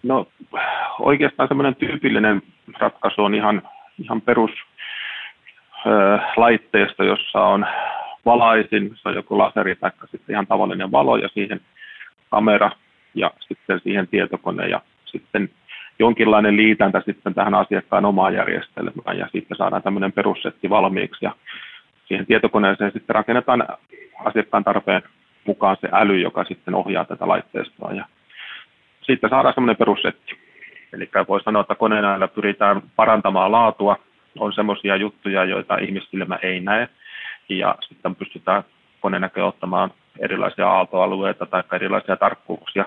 No 0.02 0.26
oikeastaan 0.99 1.49
semmoinen 1.49 1.76
tyypillinen 1.76 2.42
ratkaisu 2.78 3.23
on 3.23 3.35
ihan, 3.35 3.62
ihan 4.04 4.21
perus 4.21 4.50
laitteisto, 6.37 7.04
jossa 7.04 7.40
on 7.40 7.66
valaisin, 8.25 8.90
se 9.02 9.09
on 9.09 9.14
joku 9.14 9.38
laseri 9.38 9.76
tai 9.76 9.90
sitten 10.11 10.32
ihan 10.32 10.47
tavallinen 10.47 10.92
valo 10.92 11.16
ja 11.16 11.28
siihen 11.28 11.61
kamera 12.30 12.71
ja 13.14 13.30
sitten 13.40 13.80
siihen 13.80 14.09
tietokone 14.09 14.68
ja 14.68 14.80
sitten 15.04 15.50
jonkinlainen 15.99 16.56
liitäntä 16.56 17.02
sitten 17.06 17.35
tähän 17.35 17.54
asiakkaan 17.54 18.04
omaan 18.04 18.35
järjestelmään 18.35 19.18
ja 19.18 19.28
sitten 19.32 19.56
saadaan 19.56 19.82
tämmöinen 19.82 20.12
perussetti 20.12 20.71
valmiiksi 20.71 21.25
ja 21.25 21.32
siihen 22.09 22.26
tietokoneeseen 22.26 22.92
sitten 22.92 23.14
rakennetaan 23.14 23.66
asiakkaan 24.25 24.64
tarpeen 24.64 25.02
mukaan 25.47 25.76
se 25.80 25.88
äly, 25.92 26.21
joka 26.21 26.44
sitten 26.44 26.75
ohjaa 26.75 27.04
tätä 27.04 27.28
laitteistoa 27.28 27.92
ja 27.92 28.04
sitten 29.02 29.30
saadaan 29.30 29.54
semmoinen 29.54 29.76
perussetti. 29.76 30.41
Eli 30.92 31.11
voi 31.28 31.42
sanoa, 31.42 31.61
että 31.61 31.75
koneenäillä 31.75 32.28
pyritään 32.28 32.82
parantamaan 32.96 33.52
laatua, 33.52 33.96
on 34.38 34.52
semmoisia 34.52 34.96
juttuja, 34.96 35.44
joita 35.44 35.76
ihmissilmä 35.76 36.38
ei 36.42 36.61
näe, 36.61 36.88
ja 37.49 37.75
sitten 37.88 38.16
pystytään 38.16 38.62
konenäkö 39.00 39.46
ottamaan 39.46 39.90
erilaisia 40.18 40.68
aaltoalueita 40.70 41.46
tai 41.46 41.62
erilaisia 41.72 42.16
tarkkuuksia 42.16 42.84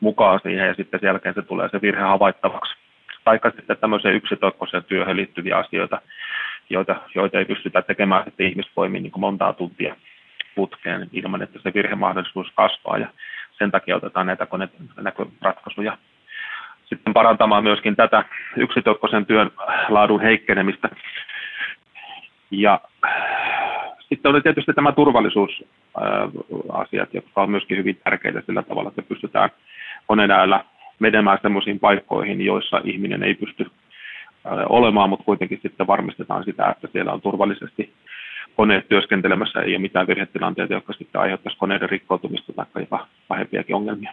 mukaan 0.00 0.40
siihen, 0.42 0.66
ja 0.66 0.74
sitten 0.74 1.00
sen 1.00 1.06
jälkeen 1.06 1.34
se 1.34 1.42
tulee 1.42 1.68
se 1.68 1.82
virhe 1.82 2.02
havaittavaksi. 2.02 2.74
Tai 3.24 3.40
sitten 3.56 3.76
tämmöiseen 3.76 4.14
yksitoikkoiseen 4.14 4.84
työhön 4.84 5.16
liittyviä 5.16 5.56
asioita, 5.56 6.00
joita, 6.70 6.96
joita 7.14 7.38
ei 7.38 7.44
pystytä 7.44 7.82
tekemään 7.82 8.24
sitten 8.24 8.46
ihmisvoimiin 8.46 9.02
niin 9.02 9.12
montaa 9.16 9.52
tuntia 9.52 9.96
putkeen 10.54 11.08
ilman, 11.12 11.42
että 11.42 11.58
se 11.62 11.74
virhemahdollisuus 11.74 12.52
kasvaa. 12.54 12.98
Ja 12.98 13.08
sen 13.58 13.70
takia 13.70 13.96
otetaan 13.96 14.26
näitä 14.26 14.46
konenäköratkaisuja 14.46 15.98
sitten 16.86 17.12
parantamaan 17.12 17.64
myöskin 17.64 17.96
tätä 17.96 18.24
yksitoikkoisen 18.56 19.26
työn 19.26 19.50
laadun 19.88 20.20
heikkenemistä. 20.20 20.88
Ja 22.50 22.80
sitten 24.08 24.30
oli 24.30 24.40
tietysti 24.40 24.72
tämä 24.72 24.92
turvallisuusasiat, 24.92 27.14
jotka 27.14 27.42
on 27.42 27.50
myöskin 27.50 27.76
hyvin 27.76 28.00
tärkeitä 28.04 28.42
sillä 28.46 28.62
tavalla, 28.62 28.88
että 28.88 29.02
pystytään 29.02 29.50
konenäöllä 30.06 30.64
menemään 30.98 31.38
sellaisiin 31.42 31.80
paikkoihin, 31.80 32.40
joissa 32.40 32.80
ihminen 32.84 33.22
ei 33.22 33.34
pysty 33.34 33.70
olemaan, 34.68 35.10
mutta 35.10 35.24
kuitenkin 35.24 35.60
sitten 35.62 35.86
varmistetaan 35.86 36.44
sitä, 36.44 36.68
että 36.68 36.88
siellä 36.92 37.12
on 37.12 37.20
turvallisesti 37.20 37.92
koneet 38.56 38.88
työskentelemässä, 38.88 39.60
ei 39.60 39.72
ole 39.72 39.78
mitään 39.78 40.06
virhetilanteita, 40.06 40.74
jotka 40.74 40.92
sitten 40.92 41.20
aiheuttaisi 41.20 41.58
koneiden 41.58 41.90
rikkoutumista 41.90 42.52
tai 42.52 42.82
jopa 42.82 43.06
pahempiakin 43.28 43.76
ongelmia. 43.76 44.12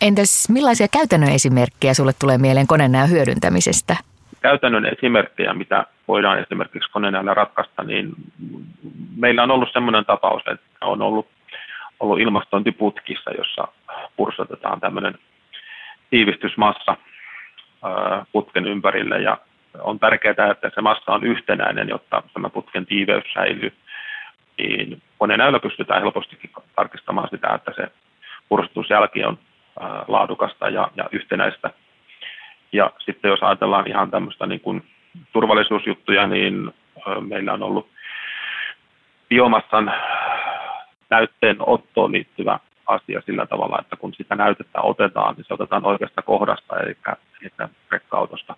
Entäs 0.00 0.48
millaisia 0.48 0.86
käytännön 0.88 1.30
esimerkkejä 1.30 1.94
sulle 1.94 2.12
tulee 2.20 2.38
mieleen 2.38 2.66
konenäön 2.66 3.10
hyödyntämisestä? 3.10 3.96
Käytännön 4.40 4.86
esimerkkejä, 4.86 5.54
mitä 5.54 5.86
voidaan 6.08 6.38
esimerkiksi 6.38 6.90
konenäöllä 6.90 7.34
ratkaista, 7.34 7.82
niin 7.82 8.12
meillä 9.16 9.42
on 9.42 9.50
ollut 9.50 9.72
sellainen 9.72 10.04
tapaus, 10.04 10.42
että 10.46 10.86
on 10.86 11.02
ollut, 11.02 11.28
ollut 12.00 12.20
ilmastointiputkissa, 12.20 13.30
jossa 13.30 13.68
pursotetaan 14.16 14.80
tämmöinen 14.80 15.18
tiivistysmassa 16.10 16.96
putken 18.32 18.66
ympärille 18.66 19.20
ja 19.20 19.38
on 19.82 19.98
tärkeää, 19.98 20.50
että 20.50 20.70
se 20.74 20.80
massa 20.80 21.12
on 21.12 21.24
yhtenäinen, 21.24 21.88
jotta 21.88 22.22
tämä 22.34 22.48
putken 22.48 22.86
tiiveys 22.86 23.24
säilyy. 23.34 23.72
Niin 24.58 25.02
konenäöllä 25.18 25.58
pystytään 25.58 26.02
helpostikin 26.02 26.50
tarkistamaan 26.76 27.28
sitä, 27.30 27.54
että 27.54 27.72
se 27.76 27.88
pursutusjälki 28.48 29.24
on 29.24 29.38
laadukasta 30.08 30.68
ja, 30.68 30.88
ja 30.96 31.08
yhtenäistä. 31.12 31.70
Ja 32.72 32.90
sitten 32.98 33.28
jos 33.28 33.42
ajatellaan 33.42 33.88
ihan 33.88 34.10
tämmöistä 34.10 34.46
niin 34.46 34.60
kuin 34.60 34.84
turvallisuusjuttuja, 35.32 36.26
niin 36.26 36.74
meillä 37.28 37.52
on 37.52 37.62
ollut 37.62 37.88
biomassan 39.28 39.92
näytteen 41.10 41.56
ottoon 41.60 42.12
liittyvä 42.12 42.58
asia 42.86 43.22
sillä 43.26 43.46
tavalla, 43.46 43.78
että 43.80 43.96
kun 43.96 44.14
sitä 44.14 44.34
näytettä 44.34 44.80
otetaan, 44.80 45.34
niin 45.34 45.44
se 45.48 45.54
otetaan 45.54 45.86
oikeasta 45.86 46.22
kohdasta, 46.22 46.76
eli, 46.80 46.96
eli 47.42 47.68
rekka-autosta. 47.90 48.56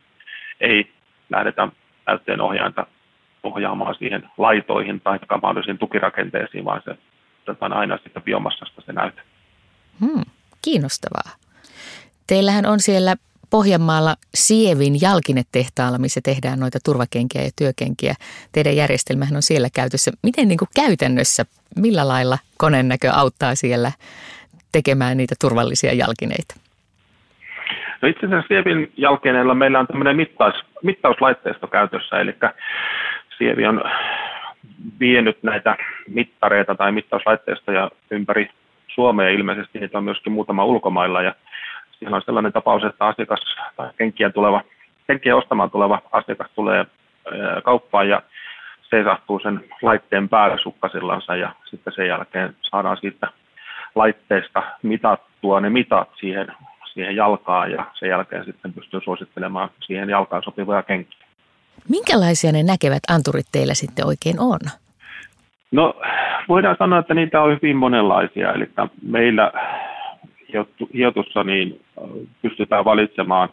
Ei 0.60 0.92
lähdetä 1.30 1.68
näytteen 2.06 2.40
ohjainta 2.40 2.86
ohjaamaan 3.42 3.94
siihen 3.94 4.30
laitoihin 4.38 5.00
tai 5.00 5.18
mahdollisiin 5.42 5.78
tukirakenteisiin, 5.78 6.64
vaan 6.64 6.82
se 6.84 6.98
otetaan 7.48 7.72
aina 7.72 7.98
siitä 7.98 8.20
biomassasta 8.20 8.82
se 8.86 8.92
näyte. 8.92 9.22
Hmm, 10.00 10.22
kiinnostavaa. 10.62 11.30
Teillähän 12.26 12.66
on 12.66 12.80
siellä 12.80 13.14
Pohjanmaalla 13.50 14.16
Sievin 14.34 15.00
jalkinetehtaalla, 15.02 15.98
missä 15.98 16.20
tehdään 16.24 16.60
noita 16.60 16.78
turvakenkiä 16.84 17.42
ja 17.42 17.50
työkenkiä. 17.58 18.14
Teidän 18.52 18.76
järjestelmähän 18.76 19.36
on 19.36 19.42
siellä 19.42 19.68
käytössä. 19.74 20.10
Miten 20.22 20.48
niin 20.48 20.58
kuin 20.58 20.68
käytännössä, 20.74 21.44
millä 21.76 22.08
lailla 22.08 22.38
konennäkö 22.56 23.10
auttaa 23.10 23.54
siellä 23.54 23.92
tekemään 24.72 25.16
niitä 25.16 25.34
turvallisia 25.40 25.92
jalkineita? 25.92 26.54
No 28.02 28.08
itse 28.08 28.26
asiassa 28.26 28.48
Sievin 28.48 28.92
jalkineilla 28.96 29.54
meillä 29.54 29.78
on 29.80 29.86
tämmöinen 29.86 30.16
mittaus, 30.16 30.54
mittauslaitteisto 30.82 31.66
käytössä, 31.66 32.20
eli 32.20 32.34
Sievi 33.38 33.66
on 33.66 33.82
vienyt 35.00 35.42
näitä 35.42 35.76
mittareita 36.08 36.74
tai 36.74 36.92
mittauslaitteistoja 36.92 37.90
ympäri 38.10 38.50
Suomea 38.94 39.28
ilmeisesti, 39.28 39.78
niitä 39.78 39.98
on 39.98 40.04
myöskin 40.04 40.32
muutama 40.32 40.64
ulkomailla 40.64 41.22
ja 41.22 41.34
siellä 41.98 42.16
on 42.16 42.22
sellainen 42.24 42.52
tapaus, 42.52 42.84
että 42.84 43.06
asiakas 43.06 43.40
tai 43.76 43.90
kenkiä, 43.96 44.30
tuleva, 44.30 44.62
kenkiä 45.06 45.36
ostamaan 45.36 45.70
tuleva 45.70 46.02
asiakas 46.12 46.50
tulee 46.54 46.86
kauppaan 47.64 48.08
ja 48.08 48.22
seisahtuu 48.90 49.38
sen 49.38 49.64
laitteen 49.82 50.28
päällä 50.28 50.56
sukkasillansa 50.62 51.36
ja 51.36 51.52
sitten 51.70 51.92
sen 51.96 52.08
jälkeen 52.08 52.56
saadaan 52.62 52.96
siitä 53.00 53.28
laitteesta 53.94 54.62
mitattua 54.82 55.60
ne 55.60 55.70
mitat 55.70 56.08
siihen, 56.20 56.46
siihen 56.92 57.16
jalkaan 57.16 57.70
ja 57.70 57.84
sen 57.94 58.08
jälkeen 58.08 58.44
sitten 58.44 58.72
pystyy 58.72 59.00
suosittelemaan 59.04 59.70
siihen 59.86 60.10
jalkaan 60.10 60.42
sopivia 60.42 60.82
kenkiä. 60.82 61.26
Minkälaisia 61.88 62.52
ne 62.52 62.62
näkevät 62.62 63.02
anturit 63.10 63.46
teillä 63.52 63.74
sitten 63.74 64.06
oikein 64.06 64.40
on? 64.40 64.58
No 65.70 65.94
voidaan 66.48 66.76
sanoa, 66.78 66.98
että 66.98 67.14
niitä 67.14 67.42
on 67.42 67.50
hyvin 67.50 67.76
monenlaisia. 67.76 68.52
Eli 68.52 68.68
meillä 69.02 69.52
hiotussa 70.94 71.44
niin 71.44 71.80
pystytään 72.42 72.84
valitsemaan 72.84 73.48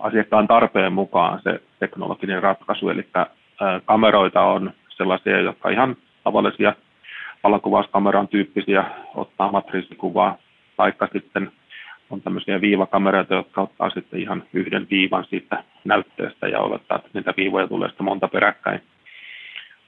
asiakkaan 0.00 0.48
tarpeen 0.48 0.92
mukaan 0.92 1.40
se 1.42 1.60
teknologinen 1.78 2.42
ratkaisu. 2.42 2.88
Eli 2.88 3.06
kameroita 3.84 4.40
on 4.40 4.70
sellaisia, 4.88 5.40
jotka 5.40 5.68
ihan 5.68 5.96
tavallisia 6.24 6.74
valokuvauskameran 7.44 8.28
tyyppisiä 8.28 8.84
ottaa 9.14 9.52
matriisikuvaa, 9.52 10.36
taikka 10.76 11.08
sitten 11.12 11.52
on 12.10 12.20
tämmöisiä 12.20 12.60
viivakameroita, 12.60 13.34
jotka 13.34 13.62
ottaa 13.62 13.90
sitten 13.90 14.20
ihan 14.20 14.42
yhden 14.52 14.86
viivan 14.90 15.24
siitä 15.24 15.64
näytteestä 15.84 16.48
ja 16.48 16.58
olettaa, 16.60 16.96
että 16.96 17.10
niitä 17.14 17.34
viivoja 17.36 17.68
tulee 17.68 17.88
sitten 17.88 18.04
monta 18.04 18.28
peräkkäin. 18.28 18.80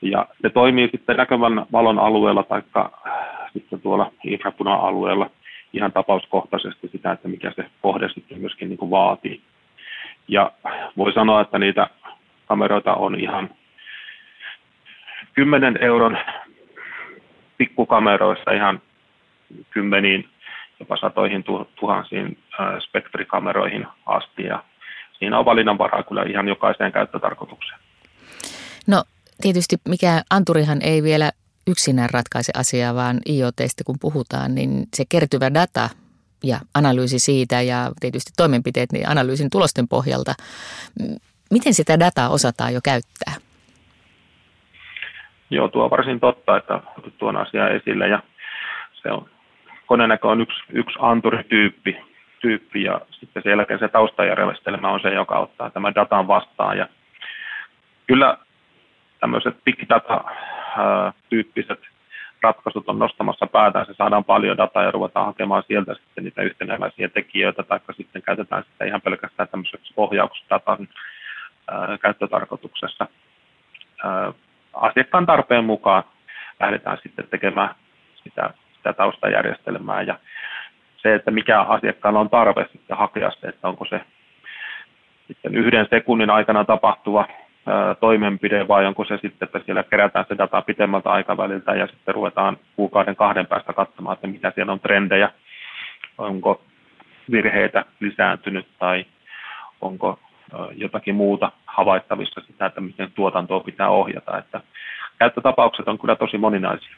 Ja 0.03 0.27
se 0.43 0.51
toimii 0.51 0.89
sitten 0.93 1.17
näkevän 1.17 1.67
valon 1.73 1.99
alueella 1.99 2.43
tai 2.43 2.63
sitten 3.53 3.81
tuolla 3.81 4.13
infrapuna-alueella 4.25 5.31
ihan 5.73 5.93
tapauskohtaisesti 5.93 6.89
sitä, 6.89 7.13
että 7.13 7.29
mikä 7.29 7.53
se 7.57 7.65
kohde 7.83 8.09
sitten 8.09 8.41
myöskin 8.41 8.69
niin 8.69 8.79
kuin 8.79 8.91
vaatii. 8.91 9.41
Ja 10.29 10.53
voi 10.97 11.13
sanoa, 11.13 11.41
että 11.41 11.59
niitä 11.59 11.91
kameroita 12.47 12.95
on 12.95 13.21
ihan 13.21 13.51
10 15.33 15.79
euron 15.81 16.19
pikkukameroista 17.59 18.53
ihan 18.53 18.83
kymmeniin, 19.71 20.29
jopa 20.81 20.97
satoihin 20.97 21.45
tuhansiin 21.81 22.39
spektrikameroihin 22.79 23.87
asti. 24.07 24.43
Ja 24.43 24.65
siinä 25.13 25.39
on 25.39 25.45
valinnanvaraa 25.45 26.03
kyllä 26.03 26.23
ihan 26.23 26.49
jokaiseen 26.49 26.93
käyttötarkoitukseen. 26.93 27.81
No 28.87 29.03
tietysti 29.43 29.77
mikä 29.89 30.23
Anturihan 30.31 30.79
ei 30.83 31.03
vielä 31.03 31.31
yksinään 31.67 32.11
ratkaise 32.11 32.53
asiaa, 32.57 32.95
vaan 32.95 33.19
IoTista 33.29 33.85
kun 33.85 33.99
puhutaan, 34.01 34.55
niin 34.55 34.87
se 34.95 35.05
kertyvä 35.09 35.55
data 35.55 35.89
ja 36.45 36.59
analyysi 36.75 37.19
siitä 37.19 37.61
ja 37.61 37.93
tietysti 38.01 38.33
toimenpiteet 38.37 38.93
niin 38.93 39.09
analyysin 39.09 39.51
tulosten 39.51 39.89
pohjalta, 39.89 40.35
miten 41.51 41.75
sitä 41.75 42.01
dataa 42.01 42.29
osataan 42.29 42.75
jo 42.75 42.81
käyttää? 42.85 43.35
Joo, 45.51 45.69
tuo 45.69 45.85
on 45.85 45.91
varsin 45.91 46.21
totta, 46.21 46.57
että 46.57 46.81
otit 46.99 47.19
tuon 47.19 47.37
asian 47.37 47.77
esille 47.77 48.09
ja 48.09 48.23
se 49.03 49.11
on, 49.11 49.31
konenäkö 49.87 50.29
on 50.29 50.41
yksi, 50.41 50.63
yksi 50.73 50.99
anturityyppi 51.01 51.97
tyyppi, 52.41 52.83
ja 52.83 53.01
sitten 53.11 53.43
sen 53.43 53.51
jälkeen 53.51 53.79
se 53.79 53.89
taustajärjestelmä 53.89 54.89
on 54.89 55.01
se, 55.01 55.09
joka 55.09 55.39
ottaa 55.39 55.71
tämän 55.71 55.95
datan 55.95 56.29
vastaan 56.29 56.79
ja 56.79 56.89
kyllä 58.07 58.39
tämmöiset 59.27 59.65
big 59.65 59.83
data-tyyppiset 59.89 61.81
ratkaisut 62.43 62.89
on 62.89 62.99
nostamassa 62.99 63.47
päätään, 63.47 63.87
se 63.87 63.95
saadaan 63.95 64.25
paljon 64.25 64.57
dataa 64.57 64.83
ja 64.83 64.91
ruvetaan 64.91 65.27
hakemaan 65.27 65.63
sieltä 65.67 65.95
sitten 65.95 66.25
niitä 66.25 66.43
yhtenäisiä 66.43 67.09
tekijöitä, 67.09 67.63
tai 67.63 67.81
sitten 67.97 68.23
käytetään 68.23 68.65
sitä 68.65 68.85
ihan 68.85 69.01
pelkästään 69.01 69.49
tämmöiseksi 69.49 69.95
ohjausdatan 69.97 70.89
käyttötarkoituksessa. 72.03 73.07
asiakkaan 74.73 75.27
tarpeen 75.27 75.65
mukaan 75.65 76.03
lähdetään 76.61 76.99
sitten 77.03 77.29
tekemään 77.29 77.75
sitä, 78.25 78.51
sitä 78.77 78.93
taustajärjestelmää 78.93 80.03
ja 80.03 80.19
se, 80.97 81.15
että 81.15 81.31
mikä 81.31 81.61
asiakkaalla 81.61 82.21
on 82.21 82.31
tarve 82.31 82.67
sitten 82.73 82.97
hakea 82.97 83.31
se, 83.31 83.47
että 83.49 83.69
onko 83.69 83.85
se 83.85 84.01
sitten 85.27 85.55
yhden 85.55 85.87
sekunnin 85.91 86.31
aikana 86.31 86.65
tapahtuva 86.65 87.29
toimenpide 88.01 88.69
vai 88.69 88.87
onko 88.87 89.05
se 89.05 89.19
sitten, 89.23 89.47
että 89.47 89.61
siellä 89.65 89.83
kerätään 89.83 90.25
se 90.29 90.39
data 90.39 90.63
pitemmältä 90.63 91.11
aikaväliltä 91.11 91.75
ja 91.75 91.87
sitten 91.87 92.15
ruvetaan 92.15 92.57
kuukauden 92.77 93.17
kahden 93.17 93.47
päästä 93.47 93.73
katsomaan, 93.73 94.15
että 94.15 94.27
mitä 94.27 94.53
siellä 94.55 94.73
on 94.73 94.81
trendejä, 94.81 95.31
onko 96.19 96.63
virheitä 97.31 97.85
lisääntynyt 98.01 98.67
tai 98.79 99.07
onko 99.81 100.19
jotakin 100.75 101.15
muuta 101.15 101.53
havaittavissa 101.67 102.41
sitä, 102.47 102.67
että 102.67 102.81
miten 102.81 103.13
tuotantoa 103.15 103.61
pitää 103.61 103.89
ohjata. 103.89 104.39
Että 104.39 104.61
käyttötapaukset 105.19 105.89
on 105.89 105.99
kyllä 105.99 106.17
tosi 106.17 106.39
moninaisia. 106.39 106.97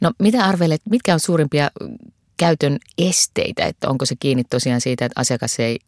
No 0.00 0.10
mitä 0.18 0.44
arvelet, 0.44 0.80
mitkä 0.90 1.12
on 1.12 1.20
suurimpia 1.20 1.68
käytön 2.38 2.76
esteitä, 2.98 3.64
että 3.64 3.88
onko 3.88 4.06
se 4.06 4.14
kiinni 4.20 4.44
tosiaan 4.44 4.80
siitä, 4.80 5.04
että 5.04 5.20
asiakas 5.20 5.60
ei 5.60 5.78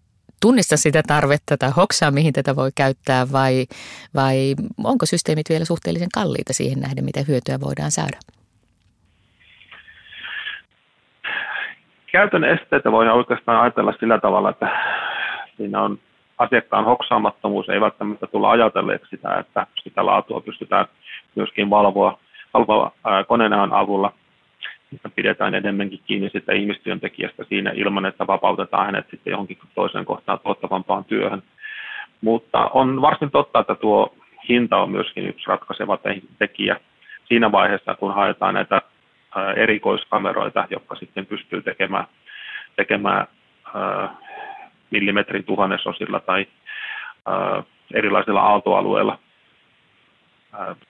tunnista 0.42 0.76
sitä 0.76 1.02
tarvetta 1.06 1.56
tai 1.58 1.70
hoksaa, 1.76 2.10
mihin 2.10 2.32
tätä 2.32 2.56
voi 2.56 2.70
käyttää 2.74 3.26
vai, 3.32 3.66
vai 4.14 4.54
onko 4.84 5.06
systeemit 5.06 5.48
vielä 5.48 5.64
suhteellisen 5.64 6.14
kalliita 6.14 6.52
siihen 6.52 6.80
nähden, 6.80 7.04
mitä 7.04 7.20
hyötyä 7.28 7.60
voidaan 7.60 7.90
saada? 7.90 8.18
Käytön 12.12 12.44
esteitä 12.44 12.92
voidaan 12.92 13.16
oikeastaan 13.16 13.60
ajatella 13.60 13.94
sillä 14.00 14.18
tavalla, 14.20 14.50
että 14.50 14.68
siinä 15.56 15.82
on 15.82 15.98
asiakkaan 16.38 16.84
hoksaamattomuus 16.84 17.68
ei 17.68 17.80
välttämättä 17.80 18.26
tulla 18.26 18.50
ajatelleeksi 18.50 19.10
sitä, 19.10 19.38
että 19.38 19.66
sitä 19.82 20.06
laatua 20.06 20.40
pystytään 20.40 20.86
myöskin 21.34 21.70
valvoa, 21.70 22.18
valvoa 22.54 22.92
koneenaan 23.28 23.72
avulla 23.72 24.12
pidetään 25.14 25.54
enemmänkin 25.54 26.00
kiinni 26.06 26.30
sitä 26.30 26.52
ihmistyöntekijästä 26.52 27.44
siinä 27.44 27.70
ilman, 27.74 28.06
että 28.06 28.26
vapautetaan 28.26 28.86
hänet 28.86 29.06
sitten 29.10 29.30
johonkin 29.30 29.58
toiseen 29.74 30.04
kohtaan 30.04 30.38
tuottavampaan 30.38 31.04
työhön. 31.04 31.42
Mutta 32.20 32.70
on 32.72 33.02
varsin 33.02 33.30
totta, 33.30 33.60
että 33.60 33.74
tuo 33.74 34.14
hinta 34.48 34.76
on 34.76 34.90
myöskin 34.90 35.28
yksi 35.28 35.46
ratkaiseva 35.46 35.98
tekijä 36.38 36.80
siinä 37.24 37.52
vaiheessa, 37.52 37.94
kun 37.94 38.14
haetaan 38.14 38.54
näitä 38.54 38.82
erikoiskameroita, 39.56 40.66
jotka 40.70 40.94
sitten 40.94 41.26
pystyy 41.26 41.62
tekemään, 41.62 42.04
tekemään 42.76 43.26
millimetrin 44.90 45.44
tuhannesosilla 45.44 46.20
tai 46.20 46.46
erilaisilla 47.94 48.40
aaltoalueilla 48.40 49.18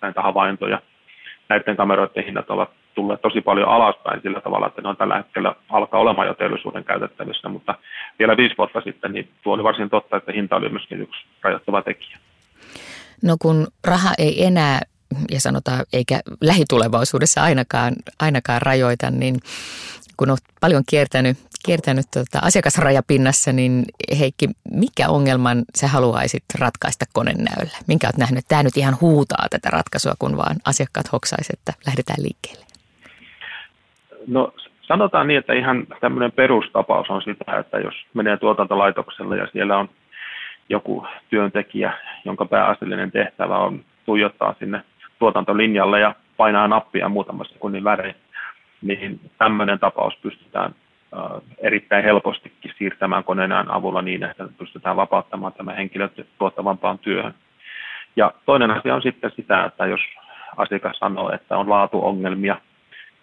näitä 0.00 0.22
havaintoja. 0.22 0.82
Näiden 1.48 1.76
kameroiden 1.76 2.24
hinnat 2.24 2.50
ovat 2.50 2.70
tulleet 2.94 3.22
tosi 3.22 3.40
paljon 3.40 3.68
alaspäin 3.68 4.22
sillä 4.22 4.40
tavalla, 4.40 4.66
että 4.66 4.82
ne 4.82 4.88
on 4.88 4.96
tällä 4.96 5.16
hetkellä 5.16 5.54
alkaa 5.68 6.00
olemaan 6.00 6.26
jo 6.26 6.34
teollisuuden 6.34 6.84
käytettävissä, 6.84 7.48
mutta 7.48 7.74
vielä 8.18 8.36
viisi 8.36 8.54
vuotta 8.58 8.80
sitten 8.80 9.12
niin 9.12 9.28
tuo 9.42 9.54
oli 9.54 9.64
varsin 9.64 9.90
totta, 9.90 10.16
että 10.16 10.32
hinta 10.32 10.56
oli 10.56 10.68
myöskin 10.68 11.00
yksi 11.00 11.26
rajoittava 11.42 11.82
tekijä. 11.82 12.18
No 13.22 13.36
kun 13.42 13.66
raha 13.84 14.10
ei 14.18 14.44
enää 14.44 14.80
ja 15.30 15.40
sanotaan 15.40 15.84
eikä 15.92 16.20
lähitulevaisuudessa 16.40 17.42
ainakaan, 17.42 17.94
ainakaan 18.20 18.62
rajoita, 18.62 19.10
niin 19.10 19.36
kun 20.16 20.30
olet 20.30 20.42
paljon 20.60 20.82
kiertänyt, 20.88 21.38
kiertänyt 21.64 22.06
tuota 22.12 22.38
asiakasrajapinnassa, 22.42 23.52
niin 23.52 23.84
Heikki, 24.18 24.48
mikä 24.70 25.08
ongelman 25.08 25.64
sä 25.76 25.88
haluaisit 25.88 26.44
ratkaista 26.58 27.04
konenäöllä? 27.12 27.78
Minkä 27.86 28.06
olet 28.06 28.16
nähnyt? 28.16 28.44
Tämä 28.48 28.62
nyt 28.62 28.76
ihan 28.76 28.98
huutaa 29.00 29.46
tätä 29.50 29.70
ratkaisua, 29.70 30.14
kun 30.18 30.36
vaan 30.36 30.56
asiakkaat 30.64 31.12
hoksaisivat, 31.12 31.58
että 31.58 31.72
lähdetään 31.86 32.22
liikkeelle. 32.22 32.71
No 34.26 34.52
sanotaan 34.82 35.28
niin, 35.28 35.38
että 35.38 35.52
ihan 35.52 35.86
tämmöinen 36.00 36.32
perustapaus 36.32 37.10
on 37.10 37.22
sitä, 37.22 37.58
että 37.58 37.78
jos 37.78 37.94
menee 38.14 38.36
tuotantolaitokselle 38.36 39.36
ja 39.36 39.46
siellä 39.52 39.78
on 39.78 39.88
joku 40.68 41.06
työntekijä, 41.30 41.92
jonka 42.24 42.44
pääasiallinen 42.44 43.10
tehtävä 43.10 43.58
on 43.58 43.80
tuijottaa 44.06 44.54
sinne 44.58 44.82
tuotantolinjalle 45.18 46.00
ja 46.00 46.14
painaa 46.36 46.68
nappia 46.68 47.08
muutaman 47.08 47.46
sekunnin 47.46 47.84
värein, 47.84 48.14
niin 48.82 49.20
tämmöinen 49.38 49.78
tapaus 49.78 50.16
pystytään 50.22 50.74
erittäin 51.58 52.04
helpostikin 52.04 52.72
siirtämään 52.78 53.24
koneenään 53.24 53.70
avulla 53.70 54.02
niin, 54.02 54.22
että 54.22 54.48
pystytään 54.58 54.96
vapauttamaan 54.96 55.52
tämä 55.52 55.72
henkilö 55.72 56.08
tuottavampaan 56.38 56.98
työhön. 56.98 57.34
Ja 58.16 58.32
toinen 58.46 58.70
asia 58.70 58.94
on 58.94 59.02
sitten 59.02 59.30
sitä, 59.36 59.64
että 59.64 59.86
jos 59.86 60.00
asiakas 60.56 60.98
sanoo, 60.98 61.32
että 61.32 61.56
on 61.56 61.70
laatuongelmia– 61.70 62.56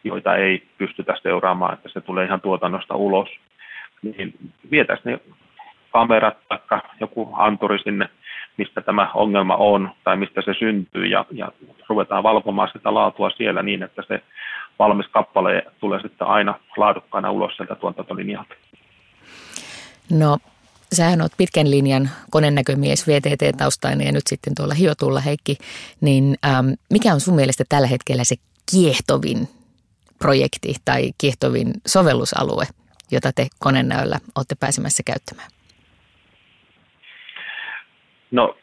joita 0.04 0.36
ei 0.36 0.64
pystytä 0.78 1.16
seuraamaan, 1.24 1.74
että 1.74 1.90
se 1.94 2.02
tulee 2.02 2.26
ihan 2.26 2.42
tuotannosta 2.42 2.96
ulos, 2.96 3.30
niin 4.02 4.34
vietäisiin 4.72 5.14
ne 5.14 5.20
kamerat 5.92 6.38
tai 6.48 6.80
joku 7.00 7.30
anturi 7.34 7.80
sinne, 7.80 8.10
mistä 8.58 8.82
tämä 8.82 9.12
ongelma 9.14 9.56
on 9.56 9.92
tai 10.04 10.18
mistä 10.18 10.42
se 10.42 10.54
syntyy 10.60 11.06
ja, 11.06 11.26
ja 11.32 11.52
ruvetaan 11.90 12.24
valvomaan 12.24 12.70
sitä 12.74 12.94
laatua 12.94 13.30
siellä 13.30 13.64
niin, 13.64 13.84
että 13.84 14.04
se 14.08 14.24
valmis 14.80 15.08
kappale 15.08 15.66
tulee 15.80 16.02
sitten 16.02 16.28
aina 16.28 16.60
laadukkaana 16.78 17.32
ulos 17.32 17.58
sieltä 17.58 17.76
tuotantolinjalta. 17.76 18.54
No 20.12 20.38
sähän 20.94 21.22
oot 21.22 21.32
pitkän 21.38 21.72
linjan 21.72 22.10
konennäkömies 22.32 23.08
VTT-taustainen 23.08 24.06
ja 24.06 24.12
nyt 24.12 24.28
sitten 24.28 24.56
tuolla 24.56 24.74
hiotulla 24.74 25.20
Heikki, 25.20 25.58
niin 26.02 26.38
ähm, 26.46 26.70
mikä 26.92 27.14
on 27.14 27.20
sun 27.20 27.36
mielestä 27.36 27.64
tällä 27.70 27.88
hetkellä 27.88 28.24
se 28.24 28.36
kiehtovin 28.72 29.48
projekti 30.20 30.74
tai 30.86 31.12
kiehtovin 31.18 31.74
sovellusalue, 31.88 32.66
jota 33.12 33.32
te 33.36 33.48
konenäöllä 33.60 34.18
olette 34.36 34.56
pääsemässä 34.60 35.04
käyttämään? 35.06 35.50
No, 38.32 38.58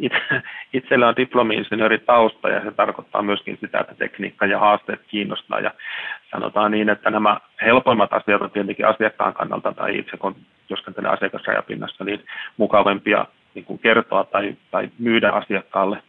itse, 0.00 0.42
itsellä 0.72 1.08
on 1.08 1.16
diplomi-insinööri 1.16 1.98
tausta 1.98 2.48
ja 2.48 2.62
se 2.64 2.70
tarkoittaa 2.70 3.22
myöskin 3.22 3.58
sitä, 3.60 3.80
että 3.80 3.94
tekniikka 3.94 4.46
ja 4.46 4.58
haasteet 4.58 5.00
kiinnostaa. 5.08 5.60
Ja 5.60 5.70
sanotaan 6.30 6.70
niin, 6.70 6.88
että 6.88 7.10
nämä 7.10 7.40
helpoimmat 7.62 8.12
asiat 8.12 8.42
on 8.42 8.50
tietenkin 8.50 8.86
asiakkaan 8.86 9.34
kannalta 9.34 9.72
tai 9.72 9.98
itse 9.98 10.16
kun 10.16 10.36
työskentelee 10.68 11.10
asiakasrajapinnassa, 11.10 12.04
niin 12.04 12.24
mukavempia 12.56 13.26
niin 13.54 13.64
kuin 13.64 13.78
kertoa 13.78 14.24
tai, 14.24 14.56
tai 14.70 14.88
myydä 14.98 15.30
asiakkaalle 15.30 16.02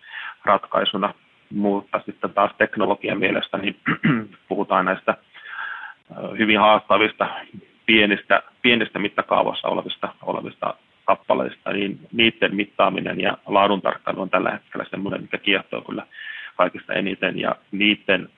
ratkaisuna 0.46 1.14
mutta 1.54 2.02
sitten 2.06 2.34
taas 2.34 2.52
teknologian 2.58 3.20
mielestä 3.20 3.58
niin 3.58 3.80
puhutaan 4.50 4.86
näistä 4.86 5.18
hyvin 6.38 6.60
haastavista 6.60 7.30
pienistä, 7.86 8.44
pienistä 8.62 9.00
mittakaavassa 9.00 9.68
olevista, 9.68 10.14
olevista 10.22 10.74
kappaleista, 11.06 11.74
niin 11.74 12.00
niiden 12.12 12.56
mittaaminen 12.56 13.22
ja 13.22 13.38
laadun 13.46 13.82
tarkkailu 13.82 14.22
on 14.22 14.30
tällä 14.30 14.52
hetkellä 14.52 14.86
semmoinen, 14.90 15.22
mikä 15.22 15.38
kiehtoo 15.38 15.82
kyllä 15.82 16.08
kaikista 16.56 16.94
eniten, 16.94 17.40
ja 17.40 17.56
niiden 17.72 18.30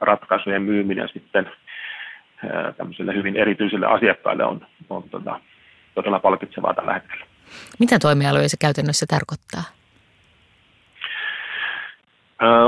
ratkaisujen 0.00 0.62
myyminen 0.62 1.08
sitten 1.12 1.50
tämmöisille 2.76 3.14
hyvin 3.14 3.36
erityisille 3.36 3.86
asiakkaille 3.86 4.44
on, 4.44 4.66
on 4.90 5.02
tota, 5.02 5.40
todella 5.94 6.18
palkitsevaa 6.18 6.74
tällä 6.74 6.94
hetkellä. 6.94 7.26
Mitä 7.78 7.98
toimialoja 7.98 8.48
se 8.48 8.56
käytännössä 8.60 9.06
tarkoittaa? 9.08 9.83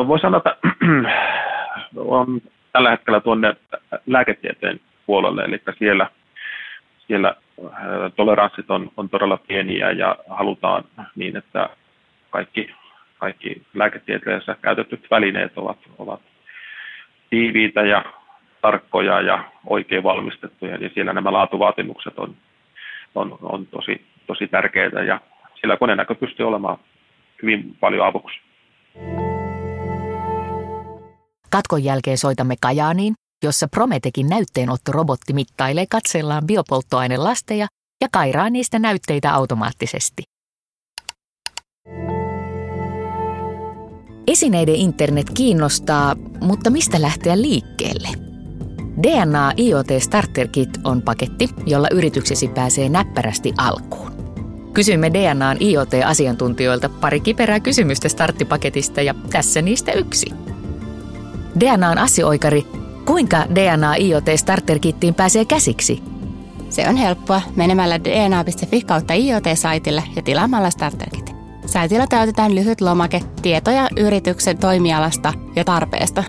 Voisi 0.06 0.22
sanoa, 0.22 0.38
että 0.38 0.56
on 1.96 2.40
tällä 2.72 2.90
hetkellä 2.90 3.20
tuonne 3.20 3.56
lääketieteen 4.06 4.80
puolelle, 5.06 5.42
eli 5.42 5.62
siellä, 5.78 6.10
siellä 7.06 7.34
toleranssit 8.16 8.70
on, 8.70 8.90
on 8.96 9.08
todella 9.08 9.36
pieniä 9.48 9.90
ja 9.90 10.16
halutaan 10.30 10.84
niin, 11.16 11.36
että 11.36 11.68
kaikki, 12.30 12.74
kaikki 13.18 13.62
lääketieteessä 13.74 14.56
käytetyt 14.62 15.06
välineet 15.10 15.52
ovat, 15.58 15.78
ovat 15.98 16.20
tiiviitä 17.30 17.82
ja 17.82 18.04
tarkkoja 18.62 19.20
ja 19.20 19.44
oikein 19.66 20.02
valmistettuja, 20.02 20.78
niin 20.78 20.90
siellä 20.94 21.12
nämä 21.12 21.32
laatuvaatimukset 21.32 22.18
on, 22.18 22.34
on, 23.14 23.38
on 23.42 23.66
tosi, 23.66 24.06
tosi 24.26 24.48
tärkeitä 24.48 25.02
ja 25.02 25.20
sillä 25.60 25.76
konenäkö 25.76 26.14
pystyy 26.14 26.48
olemaan 26.48 26.78
hyvin 27.42 27.76
paljon 27.80 28.06
avuksi. 28.06 28.40
Katkon 31.50 31.84
jälkeen 31.84 32.18
soitamme 32.18 32.54
Kajaaniin, 32.60 33.14
jossa 33.44 33.68
Prometekin 33.68 34.28
näytteenottorobotti 34.28 35.32
mittailee 35.32 35.86
katsellaan 35.90 36.46
biopolttoainelasteja 36.46 37.66
ja 38.00 38.08
kairaa 38.12 38.50
niistä 38.50 38.78
näytteitä 38.78 39.34
automaattisesti. 39.34 40.22
Esineiden 44.26 44.74
internet 44.74 45.30
kiinnostaa, 45.30 46.16
mutta 46.40 46.70
mistä 46.70 47.02
lähteä 47.02 47.40
liikkeelle? 47.40 48.08
DNA 49.02 49.52
IoT 49.58 49.86
Starter 49.98 50.48
Kit 50.48 50.70
on 50.84 51.02
paketti, 51.02 51.48
jolla 51.66 51.88
yrityksesi 51.90 52.48
pääsee 52.48 52.88
näppärästi 52.88 53.52
alkuun. 53.58 54.12
Kysymme 54.72 55.12
DNAn 55.12 55.56
IoT-asiantuntijoilta 55.60 56.88
pari 56.88 57.20
kiperää 57.20 57.60
kysymystä 57.60 58.08
starttipaketista 58.08 59.02
ja 59.02 59.14
tässä 59.30 59.62
niistä 59.62 59.92
yksi. 59.92 60.26
DNAn 61.60 61.98
asioikari, 61.98 62.66
kuinka 63.04 63.46
DNA 63.54 63.94
IoT 63.94 64.24
Starter 64.36 64.78
Kittiin 64.78 65.14
pääsee 65.14 65.44
käsiksi? 65.44 66.02
Se 66.70 66.88
on 66.88 66.96
helppoa 66.96 67.42
menemällä 67.56 68.04
dna.fi 68.04 68.80
kautta 68.82 69.14
IoT-saitille 69.14 70.02
ja 70.16 70.22
tilaamalla 70.22 70.70
Starter 70.70 71.10
Kit. 71.10 71.36
Saitilla 71.66 72.06
täytetään 72.06 72.54
lyhyt 72.54 72.80
lomake 72.80 73.20
tietoja 73.42 73.88
yrityksen 73.96 74.58
toimialasta 74.58 75.32
ja 75.56 75.64
tarpeesta. 75.64 76.24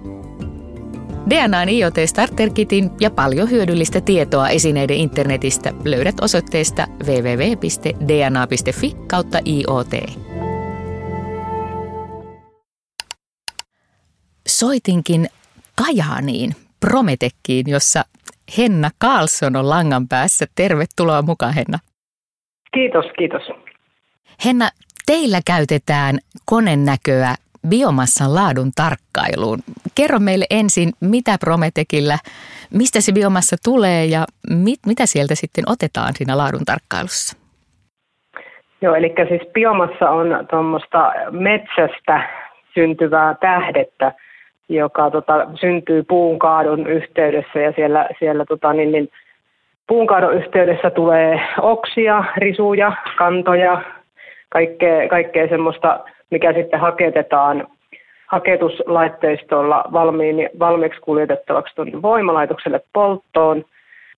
DNAn 1.29 1.69
IoT 1.69 1.95
Starter 2.05 2.49
Kitin 2.49 2.91
ja 2.99 3.11
paljon 3.11 3.49
hyödyllistä 3.49 4.01
tietoa 4.01 4.49
esineiden 4.49 4.97
internetistä 4.97 5.73
löydät 5.83 6.19
osoitteesta 6.21 6.87
www.dna.fi 7.03 8.95
kautta 9.07 9.39
IoT. 9.45 9.91
Soitinkin 14.59 15.25
Kajaaniin, 15.81 16.51
Prometekkiin, 16.79 17.65
jossa 17.67 18.01
Henna 18.57 18.89
Karlsson 18.99 19.55
on 19.55 19.69
langan 19.69 20.07
päässä. 20.07 20.45
Tervetuloa 20.55 21.21
mukaan, 21.21 21.53
Henna. 21.53 21.79
Kiitos, 22.73 23.05
kiitos. 23.17 23.41
Henna, 24.45 24.69
teillä 25.05 25.39
käytetään 25.47 26.15
konennäköä 26.45 27.35
biomassan 27.69 28.35
laadun 28.35 28.71
tarkkailuun. 28.75 29.59
Kerro 29.95 30.19
meille 30.19 30.45
ensin, 30.49 30.89
mitä 31.01 31.37
Prometekillä, 31.39 32.17
mistä 32.73 33.01
se 33.01 33.11
biomassa 33.11 33.55
tulee 33.63 34.05
ja 34.05 34.25
mit, 34.49 34.79
mitä 34.85 35.05
sieltä 35.05 35.35
sitten 35.35 35.63
otetaan 35.67 36.13
siinä 36.15 36.37
laadun 36.37 36.65
tarkkailussa? 36.65 37.37
Joo, 38.81 38.95
eli 38.95 39.13
siis 39.29 39.41
biomassa 39.53 40.09
on 40.09 40.27
tuommoista 40.49 41.11
metsästä 41.31 42.29
syntyvää 42.73 43.35
tähdettä, 43.41 44.13
joka 44.69 45.12
tota, 45.12 45.47
syntyy 45.60 46.03
puun 46.03 46.39
kaadon 46.39 46.88
yhteydessä 46.88 47.60
ja 47.60 47.71
siellä, 47.75 48.10
siellä 48.19 48.45
tota, 48.45 48.73
niin, 48.73 48.91
niin, 48.91 49.10
puun 49.88 50.08
kaadon 50.08 50.34
yhteydessä 50.34 50.89
tulee 50.89 51.41
oksia, 51.62 52.23
risuja, 52.38 52.93
kantoja, 53.17 53.82
kaikkea, 54.49 55.10
kaikkea 55.10 55.47
semmoista, 55.47 55.99
mikä 56.32 56.53
sitten 56.53 56.80
haketetaan 56.80 57.67
haketuslaitteistolla 58.27 59.84
valmiin, 59.93 60.49
valmiiksi 60.60 61.01
kuljetettavaksi 61.01 61.75
voimalaitokselle 62.01 62.82
polttoon. 62.93 63.65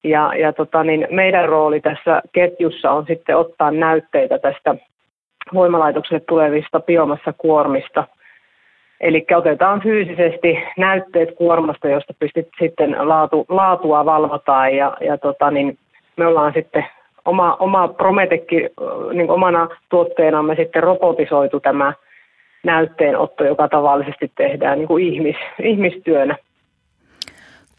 Ja, 0.04 0.34
ja 0.36 0.54
tota, 0.54 0.84
niin 0.84 1.08
meidän 1.12 1.50
rooli 1.50 1.82
tässä 1.82 2.22
ketjussa 2.32 2.92
on 2.92 3.06
sitten 3.08 3.38
ottaa 3.38 3.72
näytteitä 3.72 4.40
tästä 4.40 4.76
voimalaitokselle 5.54 6.24
tulevista 6.28 6.80
biomassakuormista– 6.80 8.04
Eli 9.02 9.26
otetaan 9.36 9.82
fyysisesti 9.82 10.60
näytteet 10.78 11.30
kuormasta, 11.36 11.88
josta 11.88 12.14
pystyt 12.20 12.48
sitten 12.60 12.96
laatu, 13.00 13.46
laatua 13.50 14.06
valvotaan 14.06 14.76
ja, 14.76 14.98
ja 15.02 15.18
tota, 15.18 15.52
niin 15.52 15.78
me 16.18 16.28
ollaan 16.28 16.54
sitten 16.54 16.86
oma, 17.26 17.56
oma 17.60 17.88
Prometekki 17.88 18.70
niin 19.14 19.30
omana 19.32 19.68
tuotteenamme 19.90 20.56
sitten 20.56 20.84
robotisoitu 20.84 21.60
tämä 21.60 21.94
näytteenotto, 22.64 23.44
joka 23.46 23.68
tavallisesti 23.68 24.32
tehdään 24.36 24.78
niin 24.78 24.88
kuin 24.88 25.14
ihmis, 25.14 25.36
ihmistyönä. 25.64 26.36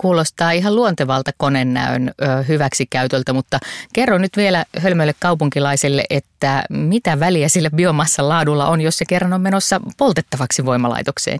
Kuulostaa 0.00 0.50
ihan 0.50 0.76
luontevalta 0.76 1.30
konennäön 1.38 2.02
hyväksikäytöltä, 2.48 3.32
mutta 3.32 3.58
kerro 3.94 4.18
nyt 4.18 4.30
vielä 4.36 4.64
hölmöille 4.82 5.12
kaupunkilaiselle, 5.22 6.02
että 6.10 6.62
mitä 6.70 7.20
väliä 7.20 7.48
sillä 7.48 7.70
biomassan 7.76 8.28
laadulla 8.28 8.66
on, 8.66 8.80
jos 8.80 8.98
se 8.98 9.04
kerran 9.08 9.32
on 9.32 9.40
menossa 9.40 9.80
poltettavaksi 9.98 10.66
voimalaitokseen? 10.66 11.38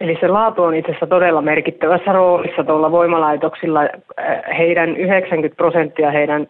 Eli 0.00 0.16
se 0.20 0.28
laatu 0.28 0.62
on 0.62 0.74
itse 0.74 0.90
asiassa 0.90 1.06
todella 1.06 1.42
merkittävässä 1.42 2.12
roolissa 2.12 2.64
tuolla 2.64 2.90
voimalaitoksilla. 2.90 3.80
Heidän 4.58 4.96
90 4.96 5.56
prosenttia 5.56 6.10
heidän 6.10 6.46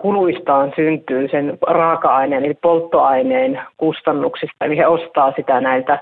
kuluistaan 0.00 0.72
syntyy 0.76 1.28
sen 1.28 1.58
raaka-aineen 1.66 2.44
eli 2.44 2.54
polttoaineen 2.54 3.60
kustannuksista. 3.76 4.64
Eli 4.64 4.76
he 4.76 4.86
ostaa 4.86 5.32
sitä 5.36 5.60
näiltä 5.60 5.98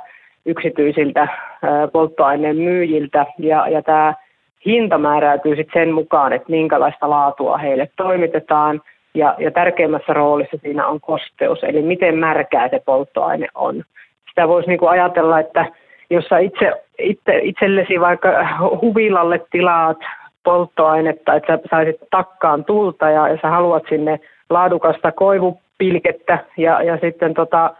yksityisiltä 0.47 1.29
polttoaineen 1.93 2.57
myyjiltä 2.57 3.27
ja, 3.39 3.69
ja 3.69 3.83
tämä 3.83 4.15
hinta 4.67 4.99
määräytyy 4.99 5.57
sitten 5.57 5.83
sen 5.83 5.95
mukaan, 5.95 6.33
että 6.33 6.51
minkälaista 6.51 7.11
laatua 7.11 7.59
heille 7.59 7.89
toimitetaan 7.97 8.81
ja, 9.15 9.35
ja 9.39 9.51
tärkeimmässä 9.51 10.13
roolissa 10.13 10.57
siinä 10.63 10.87
on 10.87 11.01
kosteus, 11.01 11.65
eli 11.65 11.83
miten 11.83 12.19
märkää 12.19 12.69
se 12.69 12.83
polttoaine 12.87 13.47
on. 13.55 13.83
Sitä 14.29 14.49
voisi 14.49 14.69
niinku 14.69 14.87
ajatella, 14.87 15.41
että 15.41 15.67
jos 16.11 16.25
sä 16.25 16.39
itse, 16.39 16.73
itse, 16.99 17.39
itsellesi 17.43 18.01
vaikka 18.01 18.29
huvilalle 18.83 19.41
tilaat 19.51 19.99
polttoainetta, 20.45 21.35
että 21.35 21.57
sä 21.57 21.69
saisit 21.71 22.01
takkaan 22.11 22.65
tulta 22.65 23.11
ja, 23.11 23.29
ja 23.29 23.39
sä 23.43 23.51
haluat 23.51 23.83
sinne 23.89 24.21
laadukasta 24.51 25.13
koivupilkettä 25.13 26.39
ja, 26.57 26.83
ja 26.83 26.99
sitten 27.01 27.35
tota, 27.35 27.75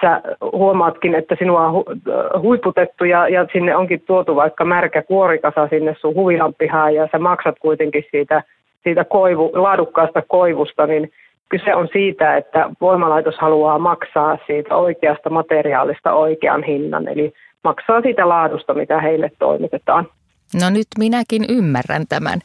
sä 0.00 0.20
huomaatkin, 0.52 1.14
että 1.14 1.36
sinua 1.38 1.66
on 1.66 1.74
hu- 1.74 2.40
huiputettu 2.40 3.04
ja, 3.04 3.28
ja 3.28 3.46
sinne 3.52 3.76
onkin 3.76 4.02
tuotu 4.06 4.36
vaikka 4.36 4.64
märkä 4.64 5.02
kuorikasa 5.02 5.68
sinne 5.68 5.96
sun 6.00 6.14
huvilan 6.14 6.54
pihaan 6.54 6.94
ja 6.94 7.08
sä 7.12 7.18
maksat 7.18 7.54
kuitenkin 7.58 8.04
siitä, 8.10 8.42
siitä 8.84 9.04
koivu, 9.04 9.50
laadukkaasta 9.54 10.22
koivusta, 10.22 10.86
niin 10.86 11.12
kyse 11.48 11.74
on 11.74 11.88
siitä, 11.92 12.36
että 12.36 12.70
voimalaitos 12.80 13.34
haluaa 13.38 13.78
maksaa 13.78 14.38
siitä 14.46 14.76
oikeasta 14.76 15.30
materiaalista 15.30 16.12
oikean 16.12 16.62
hinnan, 16.62 17.08
eli 17.08 17.32
maksaa 17.64 18.00
siitä 18.00 18.28
laadusta, 18.28 18.74
mitä 18.74 19.00
heille 19.00 19.30
toimitetaan. 19.38 20.08
No 20.60 20.70
nyt 20.70 20.86
minäkin 20.98 21.44
ymmärrän 21.48 22.06
tämän. 22.08 22.38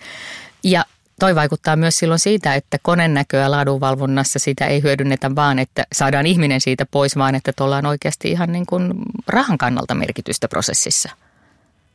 Ja 0.63 0.81
toi 1.23 1.35
vaikuttaa 1.35 1.75
myös 1.75 1.99
silloin 1.99 2.19
siitä, 2.19 2.49
että 2.55 2.77
konennäköä 2.89 3.51
laadunvalvonnassa 3.51 4.39
sitä 4.39 4.65
ei 4.65 4.83
hyödynnetä 4.83 5.27
vaan, 5.35 5.59
että 5.59 5.81
saadaan 5.91 6.25
ihminen 6.25 6.61
siitä 6.61 6.85
pois, 6.93 7.17
vaan 7.17 7.35
että 7.35 7.51
tuolla 7.57 7.77
on 7.77 7.85
oikeasti 7.85 8.31
ihan 8.31 8.51
niin 8.51 8.65
kuin 8.69 8.83
rahan 9.33 9.57
kannalta 9.57 9.95
merkitystä 9.95 10.47
prosessissa. 10.47 11.09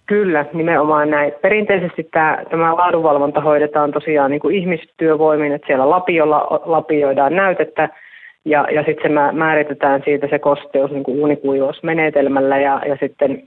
Kyllä, 0.07 0.47
nimenomaan 0.53 1.11
näin. 1.11 1.33
Perinteisesti 1.43 2.03
tämä, 2.13 2.39
tämä 2.51 2.77
laadunvalvonta 2.77 3.41
hoidetaan 3.41 3.93
tosiaan 3.93 4.31
niin 4.31 4.41
kuin 4.41 4.57
ihmistyövoimin, 4.57 5.53
että 5.53 5.67
siellä 5.67 5.91
lapiolla 5.91 6.39
lapioidaan 6.65 7.37
näytettä 7.37 7.89
ja, 8.45 8.67
ja 8.75 8.83
sitten 8.87 9.13
se 9.13 9.33
määritetään 9.33 10.03
siitä 10.05 10.27
se 10.31 10.39
kosteus 10.39 10.91
niin 10.91 11.05
kuin 11.05 11.19
uunikuivausmenetelmällä 11.19 12.59
ja, 12.59 12.83
ja 12.89 12.97
sitten 13.01 13.43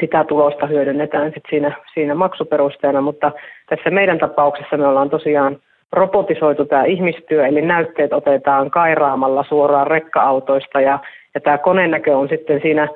sitä 0.00 0.24
tulosta 0.24 0.66
hyödynnetään 0.66 1.32
sit 1.32 1.42
siinä, 1.50 1.76
siinä 1.94 2.14
maksuperusteena, 2.14 3.00
mutta 3.00 3.32
tässä 3.68 3.90
meidän 3.90 4.18
tapauksessa 4.18 4.76
me 4.76 4.86
ollaan 4.86 5.10
tosiaan 5.10 5.56
robotisoitu 5.92 6.64
tämä 6.64 6.84
ihmistyö, 6.84 7.46
eli 7.46 7.62
näytteet 7.62 8.12
otetaan 8.12 8.70
kairaamalla 8.70 9.44
suoraan 9.48 9.86
rekka-autoista 9.86 10.80
ja, 10.80 10.98
ja 11.34 11.40
tämä 11.40 11.58
konenäkö 11.58 12.16
on 12.16 12.28
sitten 12.28 12.60
siinä 12.62 12.88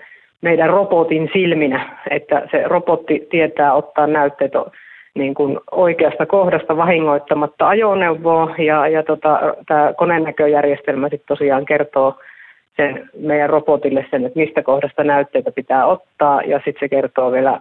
meidän 0.42 0.70
robotin 0.70 1.30
silminä, 1.32 1.96
että 2.10 2.48
se 2.50 2.62
robotti 2.66 3.26
tietää 3.30 3.74
ottaa 3.74 4.06
näytteet 4.06 4.52
niin 5.14 5.34
kuin 5.34 5.58
oikeasta 5.70 6.26
kohdasta 6.26 6.76
vahingoittamatta 6.76 7.68
ajoneuvoa 7.68 8.54
ja, 8.58 8.88
ja 8.88 9.02
tota, 9.02 9.40
tämä 9.66 9.92
konenäköjärjestelmä 9.96 11.08
sitten 11.08 11.28
tosiaan 11.28 11.64
kertoo 11.64 12.14
sen 12.80 13.10
meidän 13.18 13.50
robotille 13.50 14.06
sen, 14.10 14.24
että 14.26 14.38
mistä 14.38 14.62
kohdasta 14.62 15.04
näytteitä 15.04 15.52
pitää 15.52 15.86
ottaa 15.86 16.42
ja 16.42 16.56
sitten 16.56 16.80
se 16.80 16.88
kertoo 16.88 17.32
vielä 17.32 17.60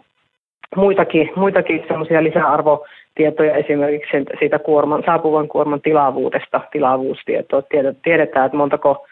muitakin, 0.75 1.29
muitakin 1.35 1.83
semmoisia 1.87 2.23
lisäarvotietoja 2.23 3.55
esimerkiksi 3.55 4.09
siitä 4.39 4.59
kuorman, 4.59 5.03
saapuvan 5.05 5.47
kuorman 5.47 5.81
tilavuudesta, 5.81 6.61
tilavuustietoa. 6.71 7.63
Tiedetään, 8.03 8.45
että 8.45 8.57
montako, 8.57 9.07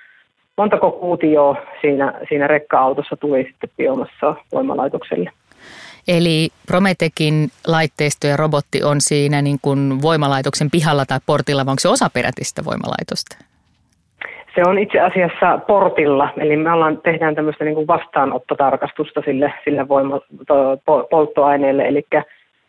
montako 0.58 0.92
kuutioa 0.92 1.56
siinä, 1.82 2.14
siinä 2.30 2.48
rekka-autossa 2.48 3.16
tuli 3.18 3.44
sitten 3.44 3.70
biomassa 3.78 4.36
voimalaitokselle. 4.52 5.32
Eli 6.08 6.50
Prometekin 6.68 7.50
laitteisto 7.68 8.28
ja 8.28 8.38
robotti 8.38 8.84
on 8.84 9.02
siinä 9.02 9.42
niin 9.42 9.58
kuin 9.62 10.02
voimalaitoksen 10.02 10.72
pihalla 10.72 11.06
tai 11.06 11.20
portilla, 11.26 11.66
vai 11.66 11.72
onko 11.72 11.80
se 11.80 11.90
osa 11.90 12.10
perätistä 12.14 12.66
voimalaitosta? 12.66 13.38
Se 14.58 14.64
on 14.66 14.80
itse 14.80 15.00
asiassa 15.00 15.60
portilla, 15.68 16.30
eli 16.38 16.58
me 16.58 16.72
ollaan, 16.72 17.02
tehdään 17.02 17.36
tämmöistä 17.36 17.64
niin 17.64 17.76
kuin 17.76 17.88
vastaanottotarkastusta 17.88 19.22
sille, 19.26 19.54
sille 19.64 19.88
voima, 19.88 20.20
to, 20.48 20.78
polttoaineelle, 21.10 21.88
eli 21.88 22.06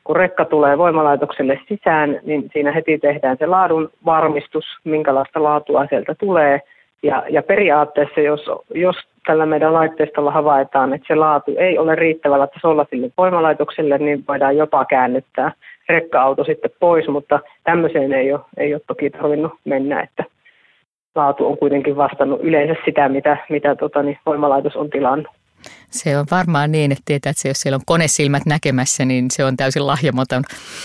kun 0.04 0.16
rekka 0.16 0.44
tulee 0.44 0.78
voimalaitokselle 0.78 1.60
sisään, 1.68 2.20
niin 2.22 2.50
siinä 2.52 2.72
heti 2.72 2.98
tehdään 2.98 3.36
se 3.38 3.46
laadun 3.46 3.90
varmistus, 4.04 4.64
minkälaista 4.84 5.42
laatua 5.42 5.86
sieltä 5.86 6.14
tulee. 6.14 6.60
Ja, 7.02 7.22
ja 7.30 7.42
periaatteessa, 7.42 8.20
jos, 8.20 8.50
jos 8.74 8.96
tällä 9.26 9.46
meidän 9.46 9.74
laitteistolla 9.74 10.30
havaitaan, 10.30 10.94
että 10.94 11.06
se 11.08 11.14
laatu 11.14 11.54
ei 11.58 11.78
ole 11.78 11.94
riittävällä 11.94 12.46
tasolla 12.46 12.86
sille 12.90 13.10
voimalaitokselle, 13.18 13.98
niin 13.98 14.24
voidaan 14.28 14.56
jopa 14.56 14.84
käännyttää 14.84 15.52
rekka-auto 15.88 16.44
sitten 16.44 16.70
pois, 16.80 17.08
mutta 17.08 17.40
tämmöiseen 17.64 18.12
ei 18.12 18.32
ole, 18.32 18.40
ei 18.56 18.74
ole 18.74 18.82
toki 18.86 19.10
tarvinnut 19.10 19.52
mennä, 19.64 20.00
että 20.00 20.24
laatu 21.18 21.46
on 21.46 21.58
kuitenkin 21.58 21.96
vastannut 21.96 22.40
yleensä 22.42 22.74
sitä, 22.84 23.08
mitä, 23.08 23.36
mitä 23.48 23.74
tota, 23.76 24.02
niin 24.02 24.18
voimalaitos 24.26 24.76
on 24.76 24.90
tilannut. 24.90 25.28
Se 25.90 26.18
on 26.18 26.26
varmaan 26.30 26.72
niin, 26.72 26.92
että 26.92 27.02
tietää, 27.04 27.30
että 27.30 27.42
se, 27.42 27.48
jos 27.48 27.60
siellä 27.60 27.76
on 27.76 27.82
konesilmät 27.86 28.42
näkemässä, 28.46 29.04
niin 29.04 29.30
se 29.30 29.44
on 29.44 29.56
täysin 29.56 29.86
lahjamaton 29.86 30.42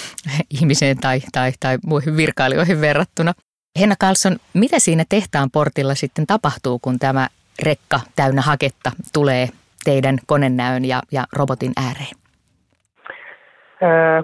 ihmiseen 0.60 0.98
tai, 0.98 1.20
tai, 1.32 1.52
tai 1.60 1.78
muihin 1.86 2.18
virkailijoihin 2.18 2.82
verrattuna. 2.82 3.34
Henna 3.80 3.96
Karlsson, 4.00 4.36
mitä 4.54 4.80
siinä 4.80 5.04
tehtaan 5.10 5.50
portilla 5.54 5.96
sitten 5.96 6.28
tapahtuu, 6.28 6.80
kun 6.80 7.00
tämä 7.00 7.28
rekka 7.66 8.00
täynnä 8.16 8.42
haketta 8.42 8.92
tulee 9.14 9.48
teidän 9.86 10.18
konenäön 10.26 10.86
ja, 10.86 11.02
ja 11.12 11.24
robotin 11.38 11.72
ääreen? 11.78 12.16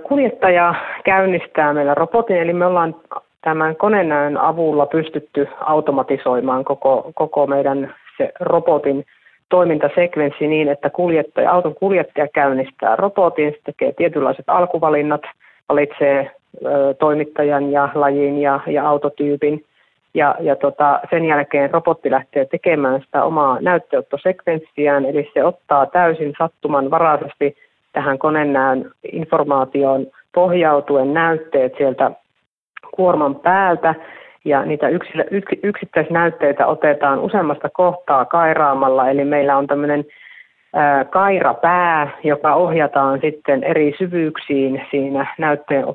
Kuljettaja 0.08 0.76
käynnistää 1.06 1.74
meillä 1.74 1.94
robotin, 1.94 2.38
eli 2.38 2.54
me 2.54 2.66
ollaan 2.66 2.96
tämän 3.42 3.76
konenäön 3.76 4.38
avulla 4.38 4.86
pystytty 4.86 5.48
automatisoimaan 5.60 6.66
koko, 6.66 7.12
koko 7.16 7.48
meidän 7.48 7.94
se 8.18 8.32
robotin 8.40 9.06
toimintasekvenssi 9.50 10.48
niin, 10.48 10.70
että 10.70 10.90
kuljettaja, 10.90 11.52
auton 11.52 11.76
kuljettaja 11.76 12.28
käynnistää 12.28 12.96
robotin, 12.96 13.52
se 13.52 13.60
tekee 13.66 13.92
tietynlaiset 13.92 14.46
alkuvalinnat, 14.48 15.22
valitsee 15.70 16.32
ö, 16.66 16.94
toimittajan 17.00 17.72
ja 17.72 17.90
lajin 17.94 18.42
ja, 18.42 18.60
ja 18.68 18.90
autotyypin. 18.90 19.66
Ja, 20.14 20.36
ja 20.40 20.56
tota, 20.56 21.00
sen 21.10 21.26
jälkeen 21.26 21.72
robotti 21.72 22.12
lähtee 22.12 22.46
tekemään 22.46 23.02
sitä 23.02 23.24
omaa 23.24 23.62
näytteottosekvenssiään, 23.62 25.06
eli 25.06 25.32
se 25.34 25.44
ottaa 25.44 25.86
täysin 25.86 26.34
sattumanvaraisesti 26.38 27.58
tähän 27.94 28.20
konenäön 28.20 28.92
informaatioon 29.12 30.08
pohjautuen 30.36 31.14
näytteet 31.14 31.74
sieltä 31.78 32.12
kuorman 32.96 33.36
päältä 33.36 33.96
ja 34.46 34.66
niitä 34.66 34.88
yksittäisnäytteitä 35.64 36.68
otetaan 36.68 37.20
useammasta 37.20 37.70
kohtaa 37.70 38.26
kairaamalla, 38.26 39.10
eli 39.10 39.26
meillä 39.26 39.58
on 39.58 39.68
tämmöinen 39.68 40.06
kairapää, 41.10 42.10
joka 42.24 42.56
ohjataan 42.56 43.20
sitten 43.22 43.64
eri 43.64 43.96
syvyyksiin 43.98 44.86
siinä 44.92 45.36
näytteen, 45.38 45.86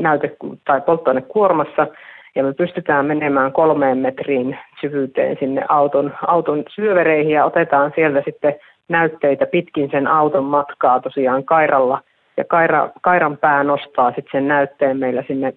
näyte- 0.00 0.36
tai 0.64 0.80
polttoainekuormassa, 0.80 1.86
ja 2.34 2.44
me 2.44 2.52
pystytään 2.52 3.06
menemään 3.06 3.52
kolmeen 3.52 3.98
metriin 3.98 4.58
syvyyteen 4.80 5.36
sinne 5.40 5.64
auton, 5.68 6.14
auton 6.26 6.62
syövereihin 6.68 7.32
ja 7.32 7.44
otetaan 7.44 7.92
sieltä 7.94 8.22
sitten 8.24 8.54
näytteitä 8.88 9.46
pitkin 9.46 9.90
sen 9.90 10.06
auton 10.06 10.44
matkaa 10.44 11.00
tosiaan 11.00 11.44
kairalla, 11.44 12.00
ja 12.36 12.44
kaira, 12.44 12.88
kairan 13.02 13.36
pää 13.36 13.64
nostaa 13.64 14.10
sitten 14.10 14.32
sen 14.32 14.48
näytteen 14.48 14.98
meillä 14.98 15.24
sinne, 15.26 15.52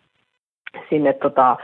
sinne 0.89 1.13
tota, 1.13 1.57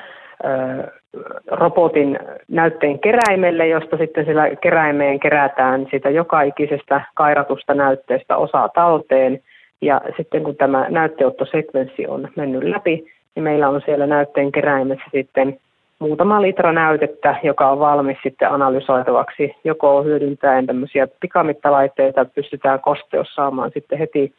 robotin 1.51 2.19
näytteen 2.47 2.99
keräimelle, 2.99 3.67
josta 3.67 3.97
sitten 3.97 4.25
sillä 4.25 4.55
keräimeen 4.55 5.19
kerätään 5.19 5.87
sitä 5.91 6.09
joka 6.09 6.41
ikisestä 6.41 7.01
kairatusta 7.13 7.73
näytteestä 7.73 8.37
osaa 8.37 8.69
talteen. 8.69 9.39
Ja 9.81 10.01
sitten 10.17 10.43
kun 10.43 10.55
tämä 10.55 10.85
näytteottosekvenssi 10.89 12.07
on 12.07 12.27
mennyt 12.35 12.63
läpi, 12.63 13.05
niin 13.35 13.43
meillä 13.43 13.69
on 13.69 13.81
siellä 13.85 14.07
näytteen 14.07 14.51
keräimessä 14.51 15.05
sitten 15.11 15.59
muutama 15.99 16.41
litra 16.41 16.71
näytettä, 16.71 17.35
joka 17.43 17.71
on 17.71 17.79
valmis 17.79 18.17
sitten 18.23 18.51
analysoitavaksi, 18.51 19.55
joko 19.63 20.03
hyödyntäen 20.03 20.65
tämmöisiä 20.65 21.07
pikamittalaitteita, 21.19 22.25
pystytään 22.25 22.79
kosteus 22.79 23.35
saamaan 23.35 23.71
sitten 23.73 23.99
heti 23.99 24.33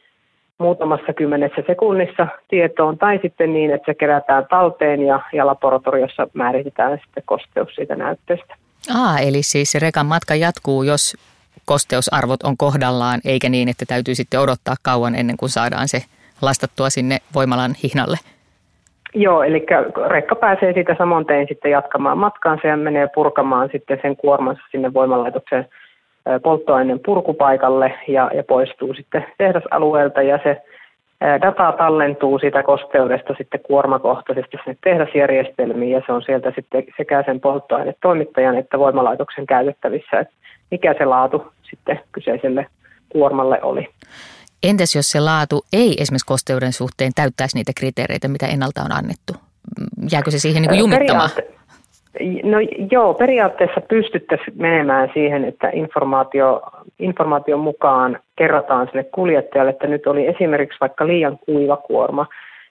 muutamassa 0.58 1.12
kymmenessä 1.12 1.62
sekunnissa 1.66 2.26
tietoon, 2.48 2.98
tai 2.98 3.18
sitten 3.22 3.52
niin, 3.52 3.70
että 3.70 3.92
se 3.92 3.94
kerätään 3.94 4.46
talteen 4.50 5.02
ja, 5.02 5.20
ja 5.32 5.46
laboratoriossa 5.46 6.26
määritetään 6.32 6.98
sitten 7.04 7.22
kosteus 7.26 7.74
siitä 7.74 7.96
näytteestä. 7.96 8.54
Aa, 8.96 9.18
eli 9.18 9.42
siis 9.42 9.72
se 9.72 9.78
rekan 9.78 10.06
matka 10.06 10.34
jatkuu, 10.34 10.82
jos 10.82 11.16
kosteusarvot 11.64 12.42
on 12.42 12.56
kohdallaan, 12.56 13.20
eikä 13.24 13.48
niin, 13.48 13.68
että 13.68 13.84
täytyy 13.88 14.14
sitten 14.14 14.40
odottaa 14.40 14.74
kauan 14.82 15.14
ennen 15.14 15.36
kuin 15.36 15.50
saadaan 15.50 15.88
se 15.88 15.98
lastattua 16.42 16.90
sinne 16.90 17.18
voimalan 17.34 17.74
hihnalle. 17.82 18.16
Joo, 19.14 19.42
eli 19.42 19.66
rekka 20.06 20.34
pääsee 20.34 20.72
siitä 20.72 20.94
samoin 20.98 21.26
tein 21.26 21.48
sitten 21.48 21.70
jatkamaan 21.70 22.18
matkaansa 22.18 22.66
ja 22.66 22.76
menee 22.76 23.08
purkamaan 23.14 23.68
sitten 23.72 23.98
sen 24.02 24.16
kuormansa 24.16 24.62
sinne 24.70 24.94
voimalaitoksen 24.94 25.68
polttoaineen 26.42 27.00
purkupaikalle 27.04 27.94
ja, 28.08 28.30
ja 28.34 28.44
poistuu 28.44 28.94
sitten 28.94 29.26
tehdasalueelta 29.38 30.22
ja 30.22 30.38
se 30.42 30.62
data 31.42 31.72
tallentuu 31.78 32.38
siitä 32.38 32.62
kosteudesta 32.62 33.34
sitten 33.38 33.60
kuormakohtaisesti 33.60 34.56
sinne 34.64 34.76
tehdasjärjestelmiin 34.84 35.92
ja 35.92 36.02
se 36.06 36.12
on 36.12 36.22
sieltä 36.22 36.52
sitten 36.54 36.84
sekä 36.96 37.22
sen 37.26 37.40
polttoainetoimittajan 37.40 38.56
että 38.56 38.78
voimalaitoksen 38.78 39.46
käytettävissä, 39.46 40.20
että 40.20 40.34
mikä 40.70 40.94
se 40.98 41.04
laatu 41.04 41.52
sitten 41.70 42.00
kyseiselle 42.12 42.66
kuormalle 43.08 43.62
oli. 43.62 43.88
Entäs 44.62 44.96
jos 44.96 45.10
se 45.10 45.20
laatu 45.20 45.64
ei 45.72 46.02
esimerkiksi 46.02 46.26
kosteuden 46.26 46.72
suhteen 46.72 47.12
täyttäisi 47.14 47.56
niitä 47.56 47.72
kriteereitä, 47.76 48.28
mitä 48.28 48.46
ennalta 48.46 48.82
on 48.82 48.92
annettu? 48.92 49.32
Jääkö 50.12 50.30
se 50.30 50.38
siihen 50.38 50.62
niin 50.62 50.68
kuin 50.68 50.78
jumittamaan? 50.78 51.30
Periaate- 51.30 51.54
No 52.42 52.58
joo, 52.90 53.14
periaatteessa 53.14 53.80
pystyttäisiin 53.80 54.56
menemään 54.56 55.10
siihen, 55.14 55.44
että 55.44 55.70
informaatio, 55.72 56.62
informaation 56.98 57.60
mukaan 57.60 58.18
kerrotaan 58.36 58.86
sille 58.86 59.04
kuljettajalle, 59.04 59.70
että 59.70 59.86
nyt 59.86 60.06
oli 60.06 60.26
esimerkiksi 60.26 60.80
vaikka 60.80 61.06
liian 61.06 61.38
kuiva 61.38 61.76
kuorma. 61.76 62.26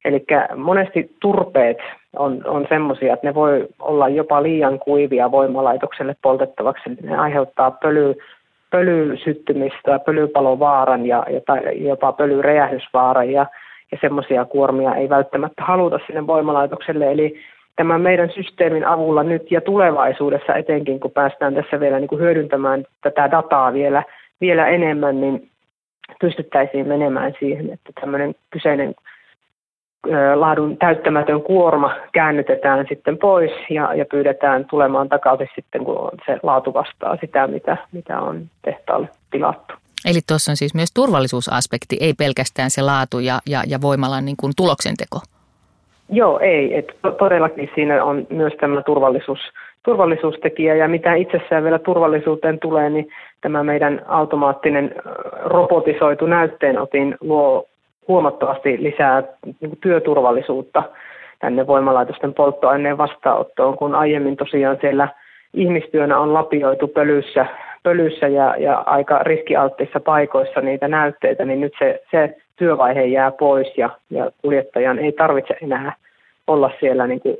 Eli 0.06 0.25
monesti 0.56 1.15
turpeet 1.21 1.77
on, 2.15 2.41
on 2.45 2.65
semmoisia, 2.69 3.13
että 3.13 3.27
ne 3.27 3.34
voi 3.34 3.67
olla 3.79 4.10
jopa 4.10 4.43
liian 4.43 4.79
kuivia 4.79 5.32
voimalaitokselle 5.32 6.15
poltettavaksi. 6.21 6.89
Ne 7.01 7.17
aiheuttaa 7.17 7.71
pöly, 7.71 8.15
pölysyttymistä, 8.69 9.99
pölypalovaaran 9.99 11.06
ja, 11.06 11.25
ja 11.29 11.71
jopa 11.71 12.12
pölyräjähdysvaaran 12.12 13.32
ja, 13.32 13.45
ja 13.91 13.97
semmoisia 14.01 14.45
kuormia 14.45 14.95
ei 14.95 15.10
välttämättä 15.10 15.63
haluta 15.63 15.99
sinne 16.08 16.27
voimalaitokselle. 16.27 17.12
Eli 17.12 17.39
tämän 17.76 18.02
meidän 18.02 18.30
systeemin 18.36 18.88
avulla 18.88 19.24
nyt 19.24 19.52
ja 19.52 19.62
tulevaisuudessa 19.62 20.56
etenkin, 20.56 21.00
kun 21.00 21.12
päästään 21.12 21.56
tässä 21.56 21.80
vielä 21.80 22.00
niin 22.00 22.08
kuin 22.08 22.22
hyödyntämään 22.22 22.86
tätä 23.02 23.32
dataa 23.32 23.74
vielä, 23.74 24.04
vielä 24.42 24.68
enemmän, 24.68 25.22
niin 25.22 25.50
pystyttäisiin 26.22 26.88
menemään 26.88 27.34
siihen, 27.40 27.74
että 27.74 27.92
tämmöinen 28.02 28.36
kyseinen 28.50 28.96
laadun 30.36 30.78
täyttämätön 30.78 31.42
kuorma 31.42 31.96
käännytetään 32.14 32.86
sitten 32.90 33.18
pois 33.18 33.52
ja, 33.70 33.94
ja 33.94 34.06
pyydetään 34.06 34.66
tulemaan 34.66 35.10
takaisin 35.10 35.48
sitten, 35.56 35.86
kun 35.86 36.12
se 36.26 36.40
laatu 36.44 36.74
vastaa 36.74 37.18
sitä, 37.22 37.48
mitä, 37.48 37.78
mitä 37.92 38.20
on 38.20 38.50
tehtaalle 38.62 39.10
tilattu. 39.32 39.74
Eli 40.06 40.20
tuossa 40.28 40.52
on 40.52 40.58
siis 40.58 40.74
myös 40.74 40.90
turvallisuusaspekti, 40.94 41.98
ei 42.00 42.14
pelkästään 42.14 42.70
se 42.70 42.82
laatu 42.82 43.20
ja, 43.20 43.40
ja, 43.50 43.64
ja 43.68 43.82
voimalan 43.82 44.26
niin 44.26 44.38
kuin 44.38 44.54
tuloksenteko. 44.58 45.20
Joo, 46.10 46.39
ei. 46.39 46.78
Et 46.78 46.98
todellakin 47.18 47.70
siinä 47.76 48.04
on 48.04 48.28
myös 48.30 48.54
tämä 48.60 48.82
turvallisuus, 48.82 49.39
turvallisuustekijä 49.86 50.76
ja 50.76 50.88
mitä 50.88 51.13
itsessään 51.13 51.63
vielä 51.63 51.80
turvallisuuteen 51.80 52.60
tulee, 52.60 52.89
niin 52.89 53.10
tämä 53.42 53.63
meidän 53.63 54.02
automaattinen 54.08 54.96
robotisoitu 55.44 56.26
näytteenotin 56.26 57.16
luo 57.22 57.66
huomattavasti 58.08 58.84
lisää 58.84 59.24
niin 59.62 59.78
työturvallisuutta 59.82 60.84
tänne 61.39 61.68
voimalaitosten 61.68 62.34
polttoaineen 62.34 62.98
vastaanottoon, 62.98 63.78
kun 63.78 63.96
aiemmin 63.96 64.38
tosiaan 64.38 64.78
siellä 64.82 65.08
ihmistyönä 65.54 66.20
on 66.20 66.34
lapioitu 66.34 66.88
pölyssä, 66.88 67.46
pölyssä 67.84 68.28
ja, 68.28 68.56
ja 68.58 68.84
aika 68.86 69.20
riskialttissa 69.20 70.00
paikoissa 70.00 70.62
niitä 70.62 70.88
näytteitä, 70.88 71.46
niin 71.46 71.62
nyt 71.62 71.74
se, 71.80 72.02
se 72.12 72.36
työvaihe 72.56 73.06
jää 73.06 73.32
pois 73.32 73.68
ja, 73.78 73.89
ja 74.10 74.32
kuljettajan 74.42 75.00
ei 75.00 75.12
tarvitse 75.12 75.58
enää 75.62 75.96
olla 76.48 76.72
siellä 76.80 77.08
niin 77.08 77.20
kuin 77.20 77.38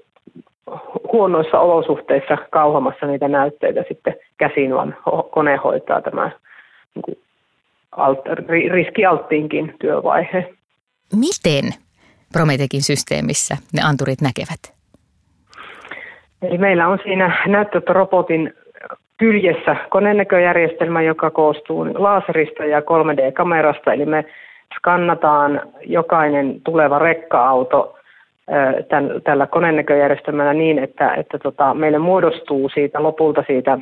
huonoissa 1.14 1.60
olosuhteissa 1.60 2.38
kauhamassa 2.52 3.06
niitä 3.06 3.28
näytteitä 3.28 3.84
sitten 3.88 4.16
käsin, 4.38 4.76
vaan 4.76 4.98
kone 5.32 5.56
hoitaa 5.56 6.02
tämä 6.02 6.32
niin 6.96 7.04
kuin 7.04 7.18
alt, 7.92 8.20
riskialttiinkin 8.72 9.76
työvaihe. 9.80 10.54
Miten 11.16 11.74
Prometekin 12.34 12.84
systeemissä 12.84 13.58
ne 13.74 13.82
anturit 13.90 14.22
näkevät? 14.22 14.74
Eli 16.42 16.58
meillä 16.58 16.88
on 16.88 17.00
siinä 17.04 17.44
näyttörobotin 17.48 18.54
kyljessä 19.18 19.76
konenäköjärjestelmä, 19.90 21.02
joka 21.02 21.30
koostuu 21.30 21.88
laserista 21.94 22.66
ja 22.66 22.80
3D-kamerasta, 22.80 23.94
eli 23.94 24.06
me 24.06 24.26
skannataan 24.78 25.62
jokainen 25.86 26.62
tuleva 26.64 27.00
rekka-auto 27.00 27.98
tämän, 28.90 29.22
tällä 29.24 29.48
konenäköjärjestelmällä 29.48 30.54
niin, 30.54 30.80
että, 30.80 31.14
että 31.14 31.40
tota, 31.40 31.74
meille 31.74 31.98
muodostuu 31.98 32.70
siitä 32.70 33.04
lopulta 33.04 33.44
siitä 33.48 33.78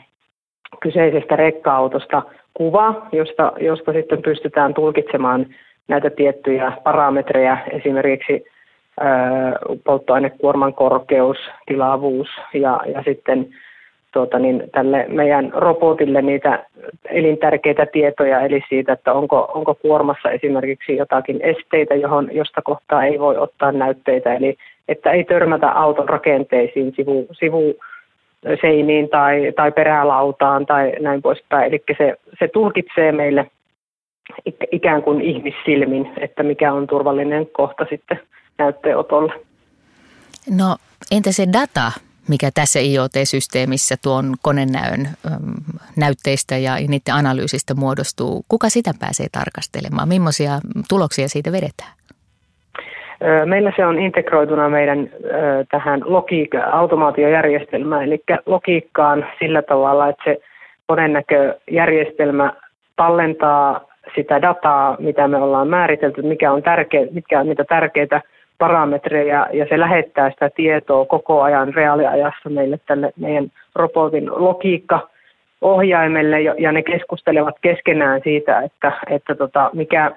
kyseisestä 0.79 1.35
rekka-autosta 1.35 2.21
kuva, 2.53 3.07
josta, 3.11 3.53
josta 3.59 3.93
sitten 3.93 4.21
pystytään 4.21 4.73
tulkitsemaan 4.73 5.45
näitä 5.87 6.09
tiettyjä 6.09 6.71
parametreja, 6.83 7.57
esimerkiksi 7.71 8.45
polttoainekuorman 9.83 10.73
korkeus, 10.73 11.37
tilavuus 11.65 12.27
ja, 12.53 12.79
ja 12.93 13.03
sitten 13.05 13.47
tuota, 14.11 14.39
niin 14.39 14.63
tälle 14.71 15.05
meidän 15.07 15.51
robotille 15.53 16.21
niitä 16.21 16.65
elintärkeitä 17.09 17.85
tietoja, 17.85 18.39
eli 18.39 18.63
siitä, 18.69 18.93
että 18.93 19.13
onko, 19.13 19.51
onko 19.53 19.75
kuormassa 19.75 20.31
esimerkiksi 20.31 20.95
jotakin 20.95 21.39
esteitä, 21.41 21.95
johon, 21.95 22.29
josta 22.31 22.61
kohtaa 22.61 23.05
ei 23.05 23.19
voi 23.19 23.37
ottaa 23.37 23.71
näytteitä, 23.71 24.33
eli 24.33 24.57
että 24.87 25.11
ei 25.11 25.23
törmätä 25.23 25.71
auton 25.71 26.09
rakenteisiin, 26.09 26.93
sivu, 26.95 27.27
sivu 27.31 27.75
seiniin 28.61 29.09
tai, 29.09 29.53
tai 29.55 29.71
perälautaan 29.71 30.65
tai 30.65 30.93
näin 30.99 31.21
poispäin. 31.21 31.67
Eli 31.67 31.83
se, 31.97 32.17
se 32.39 32.47
tulkitsee 32.47 33.11
meille 33.11 33.51
ikään 34.71 35.03
kuin 35.03 35.21
ihmissilmin, 35.21 36.11
että 36.17 36.43
mikä 36.43 36.73
on 36.73 36.87
turvallinen 36.87 37.47
kohta 37.47 37.85
sitten 37.89 38.19
näytteenotolle. 38.57 39.33
No 40.57 40.75
entä 41.11 41.31
se 41.31 41.47
data, 41.53 41.91
mikä 42.29 42.49
tässä 42.53 42.79
IoT-systeemissä 42.79 43.95
tuon 44.03 44.33
konenäön 44.41 45.07
näytteistä 45.97 46.57
ja 46.57 46.75
niiden 46.75 47.13
analyysistä 47.13 47.73
muodostuu? 47.73 48.45
Kuka 48.47 48.69
sitä 48.69 48.91
pääsee 48.99 49.27
tarkastelemaan? 49.31 50.07
Millaisia 50.07 50.51
tuloksia 50.89 51.27
siitä 51.27 51.51
vedetään? 51.51 51.91
Meillä 53.45 53.73
se 53.75 53.85
on 53.85 53.99
integroituna 53.99 54.69
meidän 54.69 55.09
tähän 55.71 56.01
logiikka, 56.05 56.57
automaatiojärjestelmään, 56.63 58.03
eli 58.03 58.23
logiikkaan 58.45 59.25
sillä 59.39 59.61
tavalla, 59.61 60.09
että 60.09 60.23
se 60.25 60.37
konenäköjärjestelmä 60.87 62.53
tallentaa 62.95 63.81
sitä 64.15 64.41
dataa, 64.41 64.97
mitä 64.99 65.27
me 65.27 65.37
ollaan 65.37 65.67
määritelty, 65.67 66.21
mikä 66.21 66.51
on 66.51 66.63
tärkeä, 66.63 67.07
mitkä 67.11 67.39
on 67.39 67.47
niitä 67.47 67.63
tärkeitä 67.63 68.21
parametreja, 68.61 69.47
ja 69.53 69.65
se 69.69 69.79
lähettää 69.79 70.29
sitä 70.29 70.49
tietoa 70.55 71.05
koko 71.05 71.41
ajan 71.41 71.73
reaaliajassa 71.73 72.49
meille 72.49 72.79
tälle 72.87 73.11
meidän 73.19 73.51
robotin 73.75 74.29
logiikka 74.31 75.07
ohjaimelle, 75.61 76.41
ja 76.41 76.71
ne 76.71 76.81
keskustelevat 76.83 77.55
keskenään 77.61 78.21
siitä, 78.23 78.61
että, 78.61 78.91
että 79.09 79.35
tota, 79.35 79.69
mikä, 79.73 80.11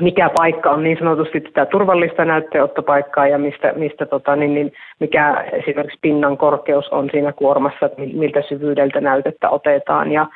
mikä 0.00 0.30
paikka 0.36 0.70
on 0.70 0.82
niin 0.82 0.98
sanotusti 0.98 1.40
sitä 1.40 1.66
turvallista 1.66 2.24
näytteenottopaikkaa 2.24 3.26
ja 3.26 3.38
mistä, 3.38 3.72
mistä 3.76 4.06
tota, 4.06 4.36
niin, 4.36 4.54
niin, 4.54 4.72
mikä 5.00 5.44
esimerkiksi 5.52 5.98
pinnan 6.02 6.36
korkeus 6.36 6.88
on 6.88 7.08
siinä 7.12 7.32
kuormassa, 7.32 7.86
että 7.86 8.02
miltä 8.14 8.42
syvyydeltä 8.48 9.00
näytettä 9.00 9.50
otetaan. 9.50 10.12
Ja, 10.12 10.26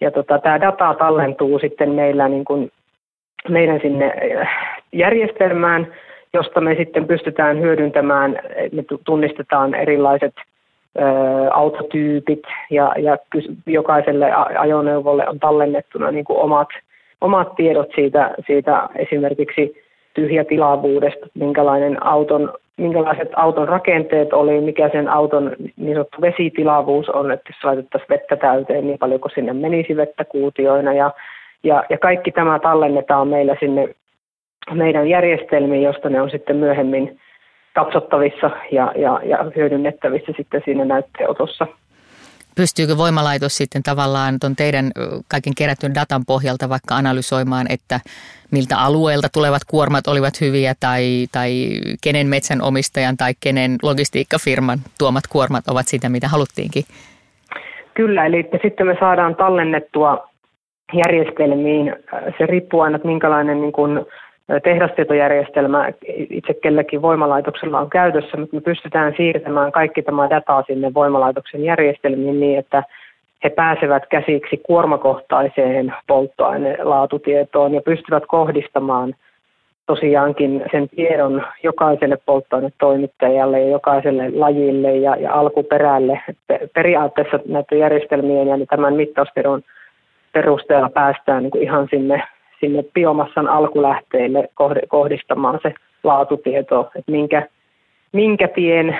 ja 0.00 0.10
tota, 0.10 0.38
tämä 0.38 0.60
data 0.60 0.94
tallentuu 0.98 1.58
sitten 1.58 1.90
meillä 1.90 2.28
niin 2.28 2.44
kuin, 2.44 2.70
meidän 3.48 3.80
sinne 3.82 4.12
järjestelmään, 4.92 5.86
josta 6.34 6.60
me 6.60 6.74
sitten 6.74 7.06
pystytään 7.06 7.60
hyödyntämään, 7.60 8.38
me 8.72 8.84
tunnistetaan 9.04 9.74
erilaiset 9.74 10.34
ö, 10.36 11.00
autotyypit 11.50 12.42
ja, 12.70 12.92
ja 12.98 13.18
jokaiselle 13.66 14.32
ajoneuvolle 14.58 15.28
on 15.28 15.40
tallennettuna 15.40 16.10
niin 16.10 16.24
kuin 16.24 16.38
omat– 16.38 16.68
omat 17.24 17.54
tiedot 17.54 17.88
siitä, 17.94 18.34
siitä 18.46 18.88
esimerkiksi 18.96 19.82
tyhjätilavuudesta, 20.14 21.26
minkälainen 21.34 22.06
auton, 22.06 22.52
minkälaiset 22.76 23.28
auton 23.36 23.68
rakenteet 23.68 24.32
oli, 24.32 24.60
mikä 24.60 24.88
sen 24.92 25.08
auton 25.08 25.56
niin 25.76 25.94
sanottu 25.94 26.20
vesitilavuus 26.20 27.08
on, 27.08 27.30
että 27.30 27.50
jos 27.50 27.64
laitettaisiin 27.64 28.08
vettä 28.08 28.36
täyteen, 28.36 28.86
niin 28.86 28.98
paljonko 28.98 29.28
sinne 29.28 29.52
menisi 29.52 29.96
vettä 29.96 30.24
kuutioina 30.24 30.92
ja, 30.92 31.10
ja, 31.62 31.84
ja 31.90 31.98
kaikki 31.98 32.32
tämä 32.32 32.58
tallennetaan 32.58 33.28
meillä 33.28 33.56
sinne 33.60 33.88
meidän 34.72 35.08
järjestelmiin, 35.08 35.82
josta 35.82 36.08
ne 36.08 36.20
on 36.20 36.30
sitten 36.30 36.56
myöhemmin 36.56 37.20
katsottavissa 37.74 38.50
ja, 38.72 38.92
ja, 38.96 39.20
ja 39.24 39.38
hyödynnettävissä 39.56 40.32
sitten 40.36 40.62
siinä 40.64 40.84
näytteenotossa 40.84 41.66
pystyykö 42.56 42.96
voimalaitos 42.96 43.56
sitten 43.56 43.82
tavallaan 43.82 44.34
tuon 44.40 44.56
teidän 44.56 44.84
kaiken 45.30 45.54
kerätyn 45.58 45.94
datan 45.94 46.24
pohjalta 46.26 46.68
vaikka 46.68 46.96
analysoimaan, 46.96 47.66
että 47.70 48.00
miltä 48.52 48.78
alueelta 48.78 49.28
tulevat 49.32 49.62
kuormat 49.70 50.06
olivat 50.06 50.40
hyviä 50.40 50.74
tai, 50.80 51.26
tai 51.32 51.50
kenen 52.04 52.26
metsänomistajan 52.26 53.16
tai 53.16 53.32
kenen 53.42 53.76
logistiikkafirman 53.82 54.78
tuomat 54.98 55.26
kuormat 55.32 55.68
ovat 55.68 55.86
sitä, 55.88 56.08
mitä 56.08 56.28
haluttiinkin? 56.28 56.84
Kyllä, 57.94 58.26
eli 58.26 58.48
sitten 58.62 58.86
me 58.86 58.96
saadaan 59.00 59.36
tallennettua 59.36 60.28
järjestelmiin. 60.92 61.96
Se 62.38 62.46
riippuu 62.46 62.80
aina, 62.80 62.96
että 62.96 63.08
minkälainen 63.08 63.60
niin 63.60 63.72
kuin 63.72 64.06
tehdastietojärjestelmä 64.64 65.88
itse 66.30 66.54
kellekin 66.54 67.02
voimalaitoksella 67.02 67.80
on 67.80 67.90
käytössä, 67.90 68.36
mutta 68.36 68.56
me 68.56 68.60
pystytään 68.60 69.14
siirtämään 69.16 69.72
kaikki 69.72 70.02
tämä 70.02 70.30
dataa 70.30 70.64
sinne 70.66 70.94
voimalaitoksen 70.94 71.64
järjestelmiin 71.64 72.40
niin, 72.40 72.58
että 72.58 72.82
he 73.44 73.50
pääsevät 73.50 74.02
käsiksi 74.10 74.60
kuormakohtaiseen 74.62 75.94
polttoainelaatutietoon 76.06 77.74
ja 77.74 77.80
pystyvät 77.80 78.22
kohdistamaan 78.28 79.14
tosiaankin 79.86 80.64
sen 80.72 80.88
tiedon 80.88 81.46
jokaiselle 81.62 82.18
polttoainetoimittajalle 82.26 83.60
ja 83.60 83.68
jokaiselle 83.68 84.30
lajille 84.34 84.96
ja, 84.96 85.16
ja 85.16 85.32
alkuperälle. 85.32 86.20
Periaatteessa 86.74 87.38
näiden 87.48 87.78
järjestelmien 87.78 88.48
ja 88.48 88.66
tämän 88.66 88.94
mittaustiedon 88.94 89.62
perusteella 90.32 90.90
päästään 90.90 91.42
niin 91.42 91.50
kuin 91.50 91.62
ihan 91.62 91.88
sinne 91.90 92.22
sinne 92.64 92.84
biomassan 92.94 93.48
alkulähteille 93.48 94.48
kohdistamaan 94.88 95.58
se 95.62 95.74
laatutieto, 96.04 96.90
että 96.96 97.12
minkä, 97.12 97.48
minkä 98.12 98.48
tien 98.48 98.98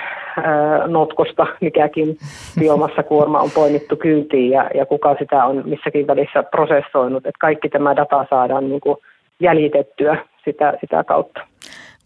notkosta 0.87 1.46
mikäkin 1.61 2.16
biomassakuorma 2.61 3.40
on 3.40 3.50
poimittu 3.50 3.96
kyytiin 3.96 4.50
ja, 4.50 4.70
ja 4.74 4.87
kuka 4.87 5.16
sitä 5.18 5.44
on 5.44 5.62
missäkin 5.64 6.07
välissä 6.07 6.42
prosessoinut. 6.42 7.27
Että 7.27 7.38
kaikki 7.40 7.68
tämä 7.68 7.96
data 7.96 8.27
saadaan 8.31 8.68
niin 8.68 8.81
kuin 8.81 8.96
jäljitettyä 9.40 10.16
sitä, 10.44 10.72
sitä 10.81 11.05
kautta. 11.05 11.40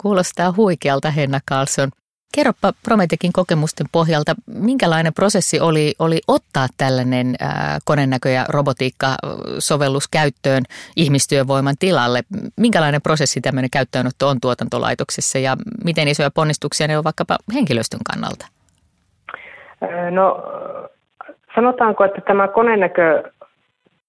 Kuulostaa 0.03 0.55
huikealta, 0.57 1.11
Henna 1.11 1.39
Karlsson. 1.49 1.89
Kerropa 2.35 2.73
Prometekin 2.85 3.33
kokemusten 3.33 3.87
pohjalta, 3.93 4.35
minkälainen 4.47 5.15
prosessi 5.15 5.61
oli, 5.61 5.95
oli 5.99 6.21
ottaa 6.29 6.67
tällainen 6.77 7.35
ää, 7.41 7.79
konenäkö- 7.85 8.29
ja 8.29 8.45
robotiikka-sovellus 8.49 10.09
käyttöön 10.09 10.63
ihmistyövoiman 10.97 11.75
tilalle? 11.79 12.23
Minkälainen 12.57 13.03
prosessi 13.03 13.41
tämmöinen 13.41 13.71
käyttöönotto 13.71 14.29
on 14.29 14.41
tuotantolaitoksessa 14.41 15.39
ja 15.39 15.57
miten 15.85 16.09
isoja 16.09 16.31
ponnistuksia 16.31 16.87
ne 16.87 16.99
on 16.99 17.05
vaikkapa 17.05 17.37
henkilöstön 17.55 18.01
kannalta? 18.11 18.47
No 20.11 20.43
sanotaanko, 21.55 22.05
että 22.05 22.21
tämä 22.21 22.49
konenäkö 22.49 23.23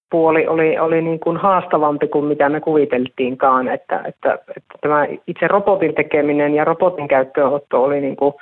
puoli 0.09 0.47
oli, 0.47 0.79
oli 0.79 1.01
niin 1.01 1.19
kuin 1.19 1.37
haastavampi 1.37 2.07
kuin 2.07 2.25
mitä 2.25 2.49
me 2.49 2.61
kuviteltiinkaan, 2.61 3.67
että, 3.67 4.01
että, 4.07 4.33
että 4.33 4.75
tämä 4.81 5.07
itse 5.27 5.47
robotin 5.47 5.95
tekeminen 5.95 6.55
ja 6.55 6.65
robotin 6.65 7.07
käyttöönotto 7.07 7.83
oli 7.83 8.01
niin 8.01 8.15
kuin 8.15 8.33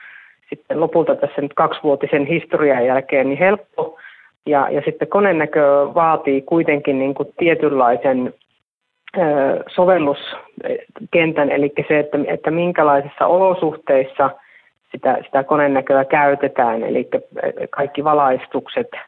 sitten 0.50 0.80
lopulta 0.80 1.16
tässä 1.16 1.42
nyt 1.42 1.54
kaksivuotisen 1.54 2.26
historian 2.26 2.86
jälkeen 2.86 3.30
niin 3.30 3.40
helppo. 3.40 3.98
Ja, 4.46 4.70
ja 4.70 4.82
sitten 4.86 5.08
konenäkö 5.08 5.88
vaatii 5.96 6.42
kuitenkin 6.42 7.00
niin 7.00 7.14
kuin 7.14 7.30
tietynlaisen 7.38 8.34
ö, 9.18 9.22
sovelluskentän, 9.68 11.52
eli 11.52 11.74
se, 11.88 12.00
että, 12.00 12.18
että 12.28 12.52
minkälaisissa 12.52 13.26
olosuhteissa 13.26 14.30
sitä, 14.92 15.18
sitä 15.26 15.44
konenäköä 15.44 16.06
käytetään, 16.06 16.84
eli 16.84 17.08
kaikki 17.70 18.04
valaistukset– 18.04 18.88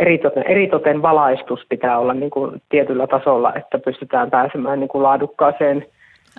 eritoten, 0.00 0.42
eritoten 0.46 1.02
valaistus 1.02 1.60
pitää 1.68 1.98
olla 1.98 2.14
niin 2.14 2.30
kuin 2.30 2.62
tietyllä 2.68 3.06
tasolla, 3.06 3.54
että 3.54 3.78
pystytään 3.78 4.30
pääsemään 4.30 4.80
niin 4.80 4.88
kuin 4.88 5.02
laadukkaaseen 5.02 5.86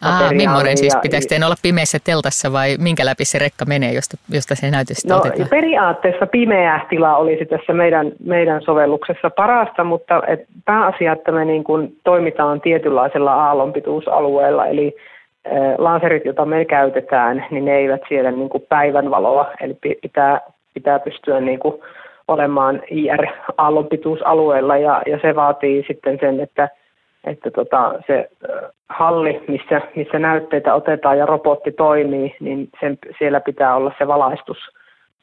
Aa, 0.02 0.34
millainen 0.34 0.78
siis? 0.78 0.98
Pitääkö 1.02 1.26
teidän 1.30 1.46
olla 1.46 1.56
pimeässä 1.62 1.98
teltassa 2.04 2.54
vai 2.54 2.76
minkä 2.80 3.06
läpi 3.06 3.26
se 3.26 3.40
rekka 3.40 3.66
menee, 3.66 3.94
josta, 3.94 4.18
josta 4.30 4.56
se 4.56 4.72
näytöstä 4.72 5.14
no, 5.14 5.20
otetaan? 5.20 5.50
periaatteessa 5.50 6.28
pimeä 6.28 6.80
tila 6.90 7.16
olisi 7.16 7.46
tässä 7.46 7.74
meidän, 7.74 8.12
meidän 8.26 8.62
sovelluksessa 8.62 9.30
parasta, 9.30 9.84
mutta 9.84 10.22
et 10.28 10.46
pääasia, 10.66 11.14
että 11.14 11.32
me 11.32 11.46
niin 11.46 11.64
kuin 11.64 11.98
toimitaan 12.04 12.62
tietynlaisella 12.62 13.34
aallonpituusalueella, 13.34 14.68
eli 14.68 14.96
laserit, 15.78 16.26
joita 16.26 16.46
me 16.46 16.66
käytetään, 16.66 17.46
niin 17.52 17.66
ne 17.66 17.78
eivät 17.78 18.02
siellä 18.10 18.32
niin 18.32 18.50
kuin 18.50 18.66
päivänvaloa, 18.70 19.52
eli 19.62 19.78
pitää 20.02 20.40
pitää 20.74 21.00
pystyä 21.00 21.40
niin 21.40 21.60
kuin 21.60 21.82
olemaan 22.30 22.82
IR-aallonpituusalueella 22.92 24.78
ja, 24.78 25.02
ja 25.06 25.20
se 25.22 25.36
vaatii 25.36 25.84
sitten 25.88 26.18
sen, 26.22 26.40
että, 26.40 26.70
että 27.24 27.52
tota, 27.52 27.94
se 28.08 28.30
halli, 28.90 29.44
missä, 29.48 29.82
missä 29.96 30.20
näytteitä 30.20 30.74
otetaan 30.74 31.18
ja 31.18 31.26
robotti 31.26 31.72
toimii, 31.72 32.36
niin 32.40 32.70
sen, 32.80 32.98
siellä 33.18 33.40
pitää 33.40 33.76
olla 33.76 33.92
se 33.98 34.08
valaistus 34.08 34.58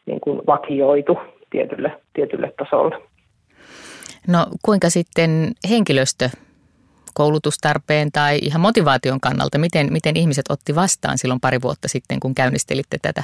niin 0.06 0.20
kuin 0.20 0.40
vakioitu 0.46 1.18
tietylle, 1.50 1.92
tietylle 2.12 2.52
tasolle. 2.58 2.96
No 4.28 4.46
kuinka 4.62 4.90
sitten 4.90 5.30
henkilöstö 5.70 6.28
koulutustarpeen 7.14 8.12
tai 8.12 8.38
ihan 8.42 8.60
motivaation 8.60 9.20
kannalta, 9.20 9.58
miten, 9.58 9.92
miten 9.92 10.16
ihmiset 10.16 10.44
otti 10.48 10.74
vastaan 10.74 11.18
silloin 11.18 11.40
pari 11.40 11.58
vuotta 11.62 11.88
sitten, 11.88 12.20
kun 12.20 12.34
käynnistelitte 12.34 12.96
tätä? 13.02 13.22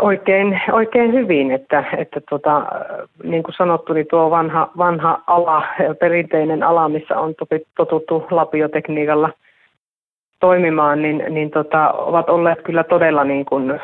Oikein, 0.00 0.60
oikein 0.72 1.12
hyvin, 1.12 1.50
että, 1.50 1.84
että 1.96 2.20
tota, 2.30 2.62
niin 3.22 3.42
kuin 3.42 3.54
sanottu, 3.54 3.92
niin 3.92 4.06
tuo 4.10 4.30
vanha, 4.30 4.70
vanha 4.78 5.22
ala, 5.26 5.62
perinteinen 6.00 6.62
ala, 6.62 6.88
missä 6.88 7.18
on 7.18 7.34
totuttu 7.76 8.26
lapiotekniikalla 8.30 9.30
toimimaan, 10.40 11.02
niin, 11.02 11.24
niin 11.28 11.50
tota, 11.50 11.92
ovat 11.92 12.28
olleet 12.28 12.62
kyllä 12.62 12.84
todella 12.84 13.24
niin 13.24 13.44
kuin 13.44 13.80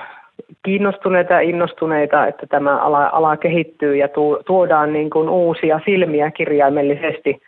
kiinnostuneita 0.63 1.33
ja 1.33 1.41
innostuneita, 1.41 2.27
että 2.27 2.47
tämä 2.47 2.79
ala, 2.79 3.11
ala 3.13 3.37
kehittyy 3.37 3.97
ja 3.97 4.09
tu, 4.09 4.39
tuodaan 4.47 4.93
niin 4.93 5.11
kuin 5.11 5.29
uusia 5.29 5.81
silmiä 5.85 6.31
kirjaimellisesti 6.31 7.41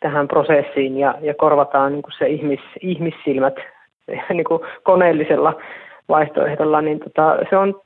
tähän 0.00 0.28
prosessiin 0.28 0.98
ja, 0.98 1.14
ja 1.20 1.34
korvataan 1.34 1.92
niin 1.92 2.02
kuin 2.02 2.14
se 2.18 2.26
ihmis, 2.26 2.60
ihmissilmät 2.80 3.54
niin 4.32 4.44
kuin 4.44 4.62
koneellisella 4.82 5.54
vaihtoehdolla, 6.08 6.80
niin 6.80 7.00
tota, 7.00 7.36
se 7.50 7.56
on 7.56 7.80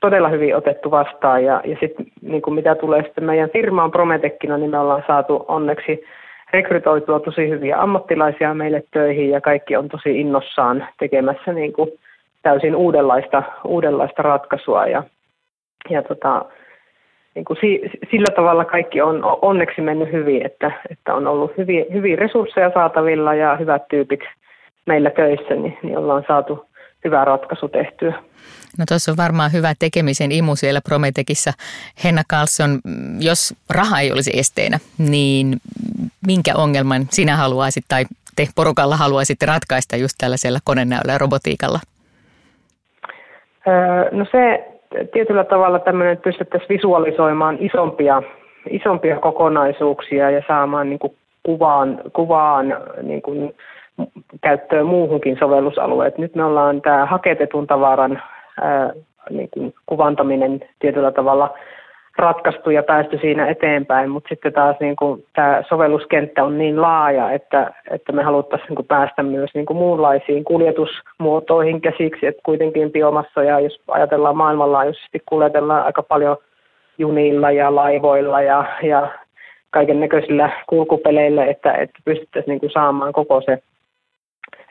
todella 0.00 0.28
hyvin 0.28 0.56
otettu 0.56 0.90
vastaan. 0.90 1.44
Ja, 1.44 1.60
ja 1.64 1.76
sitten 1.80 2.06
niin 2.22 2.42
kuin 2.42 2.54
mitä 2.54 2.74
tulee 2.74 3.02
sitten 3.02 3.24
meidän 3.24 3.50
firmaan 3.50 3.90
Prometekkina, 3.90 4.58
niin 4.58 4.70
me 4.70 4.78
ollaan 4.78 5.04
saatu 5.06 5.44
onneksi 5.48 6.04
rekrytoitua 6.52 7.20
tosi 7.20 7.48
hyviä 7.48 7.80
ammattilaisia 7.80 8.54
meille 8.54 8.82
töihin 8.90 9.30
ja 9.30 9.40
kaikki 9.40 9.76
on 9.76 9.88
tosi 9.88 10.20
innossaan 10.20 10.86
tekemässä 10.98 11.52
niin 11.52 11.72
kuin 11.72 11.90
täysin 12.42 12.76
uudenlaista, 12.76 13.42
uudenlaista 13.64 14.22
ratkaisua. 14.22 14.86
Ja, 14.86 15.02
ja 15.90 16.02
tota, 16.02 16.44
niin 17.34 17.44
kuin 17.44 17.56
si, 17.60 17.90
sillä 18.10 18.34
tavalla 18.36 18.64
kaikki 18.64 19.00
on 19.00 19.20
onneksi 19.42 19.80
mennyt 19.80 20.12
hyvin, 20.12 20.46
että, 20.46 20.72
että 20.90 21.14
on 21.14 21.26
ollut 21.26 21.56
hyviä, 21.56 21.84
hyviä 21.92 22.16
resursseja 22.16 22.70
saatavilla 22.74 23.34
ja 23.34 23.56
hyvät 23.56 23.88
tyypit 23.88 24.20
meillä 24.86 25.10
töissä, 25.10 25.54
niin, 25.54 25.78
niin 25.82 25.98
ollaan 25.98 26.24
saatu 26.28 26.65
hyvä 27.04 27.24
ratkaisu 27.24 27.68
tehtyä. 27.68 28.12
No 28.78 28.84
tuossa 28.88 29.10
on 29.12 29.16
varmaan 29.16 29.52
hyvä 29.52 29.74
tekemisen 29.78 30.32
imu 30.32 30.56
siellä 30.56 30.80
Prometekissa. 30.80 31.52
Henna 32.04 32.22
Carlson, 32.30 32.78
jos 33.18 33.54
raha 33.70 34.00
ei 34.00 34.12
olisi 34.12 34.38
esteenä, 34.38 34.78
niin 34.98 35.56
minkä 36.26 36.54
ongelman 36.56 37.02
sinä 37.10 37.36
haluaisit 37.36 37.84
tai 37.88 38.04
te 38.36 38.46
porukalla 38.54 38.96
haluaisitte 38.96 39.46
ratkaista 39.46 39.96
just 39.96 40.14
tällaisella 40.18 40.58
konenäöllä 40.64 41.12
ja 41.12 41.18
robotiikalla? 41.18 41.78
No 44.12 44.26
se 44.32 44.68
tietyllä 45.12 45.44
tavalla 45.44 45.78
tämmöinen, 45.78 46.12
että 46.12 46.24
pystyttäisiin 46.24 46.68
visualisoimaan 46.68 47.56
isompia, 47.60 48.22
isompia 48.70 49.20
kokonaisuuksia 49.20 50.30
ja 50.30 50.42
saamaan 50.48 50.90
niin 50.90 50.98
kuin 50.98 51.16
kuvaan, 51.42 52.00
kuvaan 52.12 52.66
niin 53.02 53.22
kuin 53.22 53.54
käyttöön 54.42 54.86
muuhunkin 54.86 55.36
sovellusalueet. 55.38 56.18
Nyt 56.18 56.34
me 56.34 56.44
ollaan 56.44 56.82
tämä 56.82 57.06
haketetun 57.06 57.66
tavaran 57.66 58.22
niin 59.30 59.48
kuin 59.54 59.74
kuvantaminen 59.86 60.60
tietyllä 60.78 61.12
tavalla 61.12 61.54
ratkaistu 62.18 62.70
ja 62.70 62.82
päästy 62.82 63.18
siinä 63.18 63.46
eteenpäin, 63.46 64.10
mutta 64.10 64.28
sitten 64.28 64.52
taas 64.52 64.76
niin 64.80 64.96
kuin, 64.96 65.24
tämä 65.34 65.62
sovelluskenttä 65.68 66.44
on 66.44 66.58
niin 66.58 66.82
laaja, 66.82 67.30
että, 67.30 67.70
että 67.90 68.12
me 68.12 68.22
haluttaisiin 68.22 68.68
niin 68.68 68.76
kuin 68.76 68.86
päästä 68.86 69.22
myös 69.22 69.50
niin 69.54 69.66
kuin 69.66 69.76
muunlaisiin 69.76 70.44
kuljetusmuotoihin 70.44 71.80
käsiksi, 71.80 72.26
että 72.26 72.42
kuitenkin 72.44 72.92
biomassoja, 72.92 73.60
jos 73.60 73.80
ajatellaan 73.88 74.36
maailmanlaajuisesti, 74.36 75.22
kuljetellaan 75.26 75.84
aika 75.84 76.02
paljon 76.02 76.36
junilla 76.98 77.50
ja 77.50 77.74
laivoilla 77.74 78.42
ja, 78.42 78.64
ja 78.82 79.08
kaiken 79.70 80.00
näköisillä 80.00 80.50
kulkupeleillä, 80.66 81.44
että, 81.44 81.72
että 81.72 81.98
pystyttäisiin 82.04 82.52
niin 82.52 82.60
kuin 82.60 82.72
saamaan 82.72 83.12
koko 83.12 83.40
se 83.40 83.62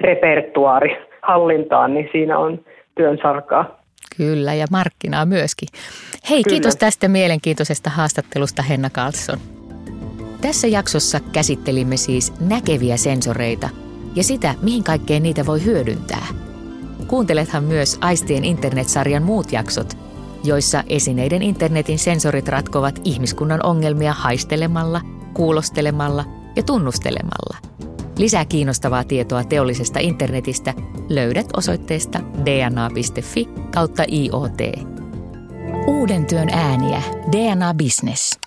repertuaari 0.01 0.97
hallintaan, 1.21 1.93
niin 1.93 2.09
siinä 2.11 2.37
on 2.37 2.65
työn 2.95 3.17
sarkaa. 3.21 3.79
Kyllä, 4.17 4.53
ja 4.53 4.65
markkinaa 4.71 5.25
myöskin. 5.25 5.67
Hei, 6.29 6.43
Kyllä. 6.43 6.53
kiitos 6.53 6.75
tästä 6.75 7.07
mielenkiintoisesta 7.07 7.89
haastattelusta 7.89 8.61
Henna 8.61 8.89
Karlsson. 8.89 9.37
Tässä 10.41 10.67
jaksossa 10.67 11.19
käsittelimme 11.33 11.97
siis 11.97 12.39
näkeviä 12.39 12.97
sensoreita 12.97 13.69
ja 14.15 14.23
sitä, 14.23 14.55
mihin 14.61 14.83
kaikkeen 14.83 15.23
niitä 15.23 15.45
voi 15.45 15.65
hyödyntää. 15.65 16.27
Kuuntelethan 17.07 17.63
myös 17.63 17.97
Aistien 18.01 18.45
internetsarjan 18.45 19.23
muut 19.23 19.51
jaksot, 19.51 19.93
joissa 20.43 20.83
esineiden 20.89 21.41
internetin 21.41 21.99
sensorit 21.99 22.47
ratkovat 22.47 22.99
ihmiskunnan 23.03 23.65
ongelmia 23.65 24.13
haistelemalla, 24.13 25.01
kuulostelemalla 25.33 26.23
ja 26.55 26.63
tunnustelemalla– 26.63 27.57
Lisää 28.17 28.45
kiinnostavaa 28.45 29.03
tietoa 29.03 29.43
teollisesta 29.43 29.99
internetistä 29.99 30.73
löydät 31.09 31.47
osoitteesta 31.57 32.19
dna.fi 32.19 33.49
kautta 33.73 34.03
IoT. 34.11 34.59
Uuden 35.87 36.25
työn 36.25 36.49
ääniä. 36.49 37.01
DNA 37.31 37.73
Business. 37.73 38.39